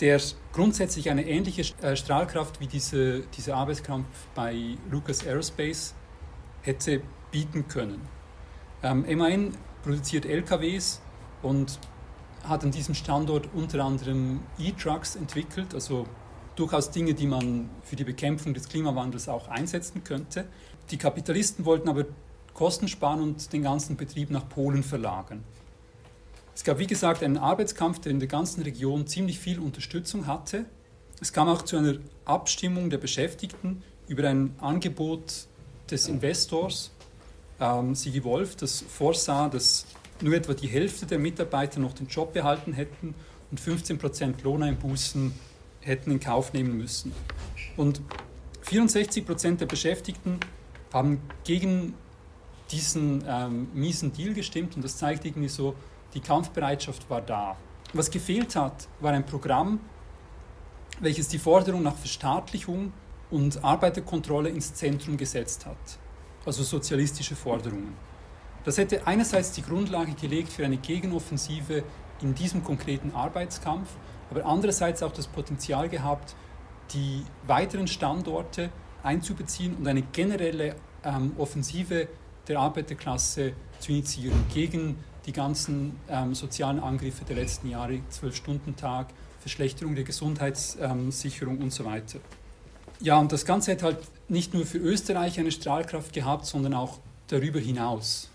der 0.00 0.20
grundsätzlich 0.52 1.10
eine 1.10 1.26
ähnliche 1.26 1.62
äh, 1.82 1.96
Strahlkraft 1.96 2.60
wie 2.60 2.66
diese, 2.66 3.20
dieser 3.36 3.56
Arbeitskampf 3.56 4.06
bei 4.34 4.76
Lucas 4.90 5.26
Aerospace 5.26 5.94
hätte 6.62 7.02
bieten 7.30 7.68
können. 7.68 8.00
Ähm, 8.82 9.04
MAN 9.18 9.56
produziert 9.82 10.24
LKWs 10.24 11.00
und 11.42 11.78
hat 12.48 12.64
an 12.64 12.70
diesem 12.70 12.94
Standort 12.94 13.48
unter 13.54 13.84
anderem 13.84 14.40
E-Trucks 14.58 15.16
entwickelt, 15.16 15.74
also 15.74 16.06
durchaus 16.56 16.90
Dinge, 16.90 17.14
die 17.14 17.26
man 17.26 17.68
für 17.82 17.96
die 17.96 18.04
Bekämpfung 18.04 18.54
des 18.54 18.68
Klimawandels 18.68 19.28
auch 19.28 19.48
einsetzen 19.48 20.04
könnte. 20.04 20.46
Die 20.90 20.96
Kapitalisten 20.96 21.64
wollten 21.64 21.88
aber 21.88 22.04
Kosten 22.52 22.88
sparen 22.88 23.20
und 23.20 23.52
den 23.52 23.62
ganzen 23.62 23.96
Betrieb 23.96 24.30
nach 24.30 24.48
Polen 24.48 24.82
verlagern. 24.82 25.42
Es 26.54 26.62
gab, 26.62 26.78
wie 26.78 26.86
gesagt, 26.86 27.22
einen 27.24 27.36
Arbeitskampf, 27.36 27.98
der 27.98 28.12
in 28.12 28.20
der 28.20 28.28
ganzen 28.28 28.62
Region 28.62 29.06
ziemlich 29.08 29.40
viel 29.40 29.58
Unterstützung 29.58 30.28
hatte. 30.28 30.66
Es 31.20 31.32
kam 31.32 31.48
auch 31.48 31.62
zu 31.62 31.76
einer 31.76 31.96
Abstimmung 32.24 32.90
der 32.90 32.98
Beschäftigten 32.98 33.82
über 34.06 34.28
ein 34.28 34.54
Angebot 34.60 35.46
des 35.90 36.06
Investors, 36.06 36.92
ähm, 37.60 37.94
Sigi 37.94 38.22
Wolf, 38.22 38.56
das 38.56 38.82
vorsah, 38.82 39.48
dass 39.48 39.86
nur 40.20 40.34
etwa 40.34 40.54
die 40.54 40.68
Hälfte 40.68 41.06
der 41.06 41.18
Mitarbeiter 41.18 41.80
noch 41.80 41.92
den 41.92 42.06
Job 42.06 42.32
behalten 42.32 42.72
hätten 42.72 43.14
und 43.50 43.58
15 43.58 43.98
Prozent 43.98 44.42
Lohneinbußen 44.42 45.32
hätten 45.84 46.10
in 46.10 46.20
Kauf 46.20 46.52
nehmen 46.52 46.76
müssen. 46.76 47.12
Und 47.76 48.00
64 48.62 49.26
Prozent 49.26 49.60
der 49.60 49.66
Beschäftigten 49.66 50.40
haben 50.92 51.20
gegen 51.44 51.94
diesen 52.70 53.24
ähm, 53.26 53.68
miesen 53.74 54.12
Deal 54.12 54.32
gestimmt 54.32 54.76
und 54.76 54.82
das 54.82 54.96
zeigt 54.96 55.24
irgendwie 55.24 55.48
so, 55.48 55.74
die 56.14 56.20
Kampfbereitschaft 56.20 57.08
war 57.10 57.20
da. 57.20 57.56
Was 57.92 58.10
gefehlt 58.10 58.56
hat, 58.56 58.88
war 59.00 59.12
ein 59.12 59.26
Programm, 59.26 59.80
welches 61.00 61.28
die 61.28 61.38
Forderung 61.38 61.82
nach 61.82 61.96
Verstaatlichung 61.96 62.92
und 63.30 63.62
Arbeiterkontrolle 63.62 64.48
ins 64.48 64.74
Zentrum 64.74 65.16
gesetzt 65.16 65.66
hat, 65.66 65.76
also 66.46 66.62
sozialistische 66.62 67.36
Forderungen. 67.36 67.94
Das 68.64 68.78
hätte 68.78 69.06
einerseits 69.06 69.52
die 69.52 69.62
Grundlage 69.62 70.12
gelegt 70.12 70.52
für 70.52 70.64
eine 70.64 70.78
Gegenoffensive 70.78 71.82
in 72.22 72.34
diesem 72.34 72.64
konkreten 72.64 73.12
Arbeitskampf, 73.14 73.90
aber 74.30 74.44
andererseits 74.44 75.02
auch 75.02 75.12
das 75.12 75.26
Potenzial 75.26 75.88
gehabt, 75.88 76.34
die 76.92 77.22
weiteren 77.46 77.86
Standorte 77.86 78.70
einzubeziehen 79.02 79.76
und 79.76 79.86
eine 79.86 80.02
generelle 80.02 80.76
ähm, 81.04 81.32
Offensive 81.38 82.08
der 82.48 82.58
Arbeiterklasse 82.58 83.52
zu 83.78 83.92
initiieren 83.92 84.44
gegen 84.52 84.96
die 85.26 85.32
ganzen 85.32 85.98
ähm, 86.08 86.34
sozialen 86.34 86.80
Angriffe 86.80 87.24
der 87.24 87.36
letzten 87.36 87.68
Jahre, 87.70 88.00
Zwölf-Stunden-Tag, 88.10 89.08
Verschlechterung 89.40 89.94
der 89.94 90.04
Gesundheitssicherung 90.04 91.58
und 91.58 91.72
so 91.72 91.84
weiter. 91.84 92.18
Ja, 93.00 93.18
und 93.18 93.32
das 93.32 93.44
Ganze 93.44 93.72
hat 93.72 93.82
halt 93.82 93.98
nicht 94.28 94.54
nur 94.54 94.64
für 94.64 94.78
Österreich 94.78 95.38
eine 95.38 95.50
Strahlkraft 95.50 96.12
gehabt, 96.12 96.46
sondern 96.46 96.74
auch 96.74 97.00
darüber 97.26 97.58
hinaus. 97.58 98.30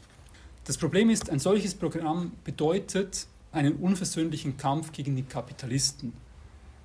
Das 0.66 0.78
Problem 0.78 1.10
ist, 1.10 1.30
ein 1.30 1.40
solches 1.40 1.74
Programm 1.74 2.34
bedeutet 2.44 3.28
einen 3.52 3.76
unversöhnlichen 3.78 4.58
Kampf 4.58 4.92
gegen 4.92 5.16
die 5.16 5.24
Kapitalisten. 5.24 6.14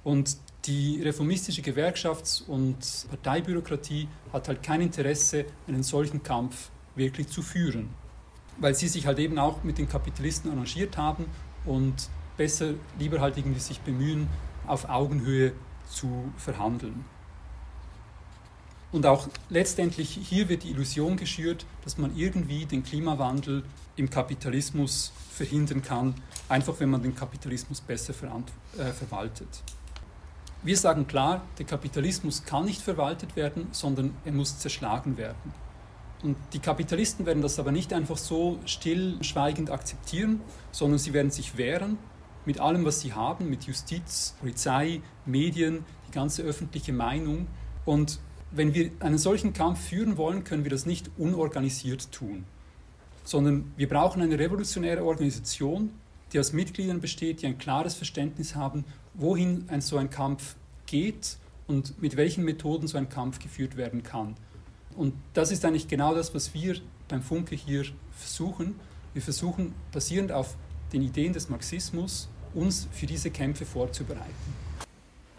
Und 0.03 0.37
die 0.66 1.03
reformistische 1.03 1.62
Gewerkschafts- 1.62 2.46
und 2.46 2.79
Parteibürokratie 3.11 4.09
hat 4.33 4.48
halt 4.48 4.62
kein 4.62 4.81
Interesse, 4.81 5.44
einen 5.66 5.83
solchen 5.83 6.22
Kampf 6.22 6.70
wirklich 6.94 7.29
zu 7.29 7.42
führen, 7.42 7.90
weil 8.59 8.74
sie 8.74 8.88
sich 8.88 9.07
halt 9.07 9.18
eben 9.18 9.38
auch 9.38 9.62
mit 9.62 9.79
den 9.79 9.88
Kapitalisten 9.88 10.50
arrangiert 10.50 10.96
haben 10.96 11.27
und 11.65 12.08
besser 12.37 12.75
lieber 12.98 13.21
halt 13.21 13.37
irgendwie 13.37 13.60
sich 13.60 13.81
bemühen, 13.81 14.29
auf 14.67 14.88
Augenhöhe 14.88 15.52
zu 15.88 16.33
verhandeln. 16.37 17.04
Und 18.92 19.06
auch 19.06 19.29
letztendlich 19.48 20.10
hier 20.10 20.48
wird 20.48 20.62
die 20.62 20.71
Illusion 20.71 21.17
geschürt, 21.17 21.67
dass 21.83 21.98
man 21.98 22.17
irgendwie 22.17 22.65
den 22.65 22.85
Klimawandel 22.85 23.65
im 23.97 24.11
Kapitalismus 24.11 25.13
verhindern 25.31 25.83
kann, 25.83 26.15
einfach 26.49 26.79
wenn 26.81 26.90
man 26.90 27.03
den 27.03 27.15
Kapitalismus 27.15 27.81
besser 27.81 28.13
äh, 28.13 28.92
verwaltet. 28.92 29.49
Wir 30.63 30.77
sagen 30.77 31.07
klar, 31.07 31.42
der 31.59 31.67
Kapitalismus 31.67 32.45
kann 32.45 32.65
nicht 32.65 32.81
verwaltet 32.81 33.37
werden, 33.37 33.69
sondern 33.73 34.17
er 34.25 34.33
muss 34.33 34.59
zerschlagen 34.59 35.19
werden. 35.19 35.53
Und 36.23 36.37
die 36.55 36.59
Kapitalisten 36.59 37.27
werden 37.27 37.42
das 37.42 37.59
aber 37.59 37.71
nicht 37.71 37.92
einfach 37.92 38.17
so 38.17 38.59
stillschweigend 38.65 39.71
akzeptieren, 39.71 40.40
sondern 40.73 40.99
sie 40.99 41.13
werden 41.13 41.31
sich 41.31 41.59
wehren 41.59 41.99
mit 42.47 42.61
allem, 42.61 42.85
was 42.87 43.01
sie 43.01 43.13
haben, 43.13 43.51
mit 43.51 43.65
Justiz, 43.65 44.35
Polizei, 44.40 45.03
Medien, 45.27 45.85
die 46.09 46.13
ganze 46.13 46.42
öffentliche 46.42 46.95
Meinung. 46.95 47.47
Und 47.85 48.21
wenn 48.51 48.73
wir 48.73 48.90
einen 49.01 49.19
solchen 49.19 49.53
Kampf 49.53 49.81
führen 49.81 50.17
wollen, 50.17 50.45
können 50.45 50.65
wir 50.65 50.71
das 50.71 50.87
nicht 50.87 51.11
unorganisiert 51.19 52.11
tun, 52.11 52.45
sondern 53.25 53.72
wir 53.77 53.88
brauchen 53.88 54.22
eine 54.22 54.38
revolutionäre 54.38 55.04
Organisation, 55.04 55.90
die 56.33 56.38
aus 56.38 56.52
Mitgliedern 56.52 57.00
besteht, 57.00 57.42
die 57.42 57.46
ein 57.46 57.58
klares 57.58 57.94
Verständnis 57.94 58.54
haben, 58.54 58.85
wohin 59.14 59.64
ein 59.68 59.81
so 59.81 59.96
ein 59.96 60.10
Kampf 60.10 60.56
geht 60.87 61.38
und 61.66 62.00
mit 62.00 62.16
welchen 62.16 62.44
Methoden 62.44 62.87
so 62.87 62.98
ein 62.98 63.08
Kampf 63.08 63.38
geführt 63.38 63.77
werden 63.77 64.02
kann. 64.02 64.37
Und 64.96 65.14
das 65.33 65.50
ist 65.50 65.64
eigentlich 65.64 65.88
genau 65.88 66.14
das, 66.14 66.35
was 66.35 66.54
wir 66.54 66.77
beim 67.08 67.22
Funke 67.22 67.56
hier 67.56 67.85
versuchen. 68.12 68.77
Wir 69.12 69.22
versuchen, 69.22 69.75
basierend 69.92 70.33
auf 70.33 70.56
den 70.92 71.02
Ideen 71.02 71.33
des 71.33 71.48
Marxismus, 71.48 72.29
uns 72.54 72.88
für 72.92 73.06
diese 73.06 73.31
Kämpfe 73.31 73.64
vorzubereiten. 73.64 74.63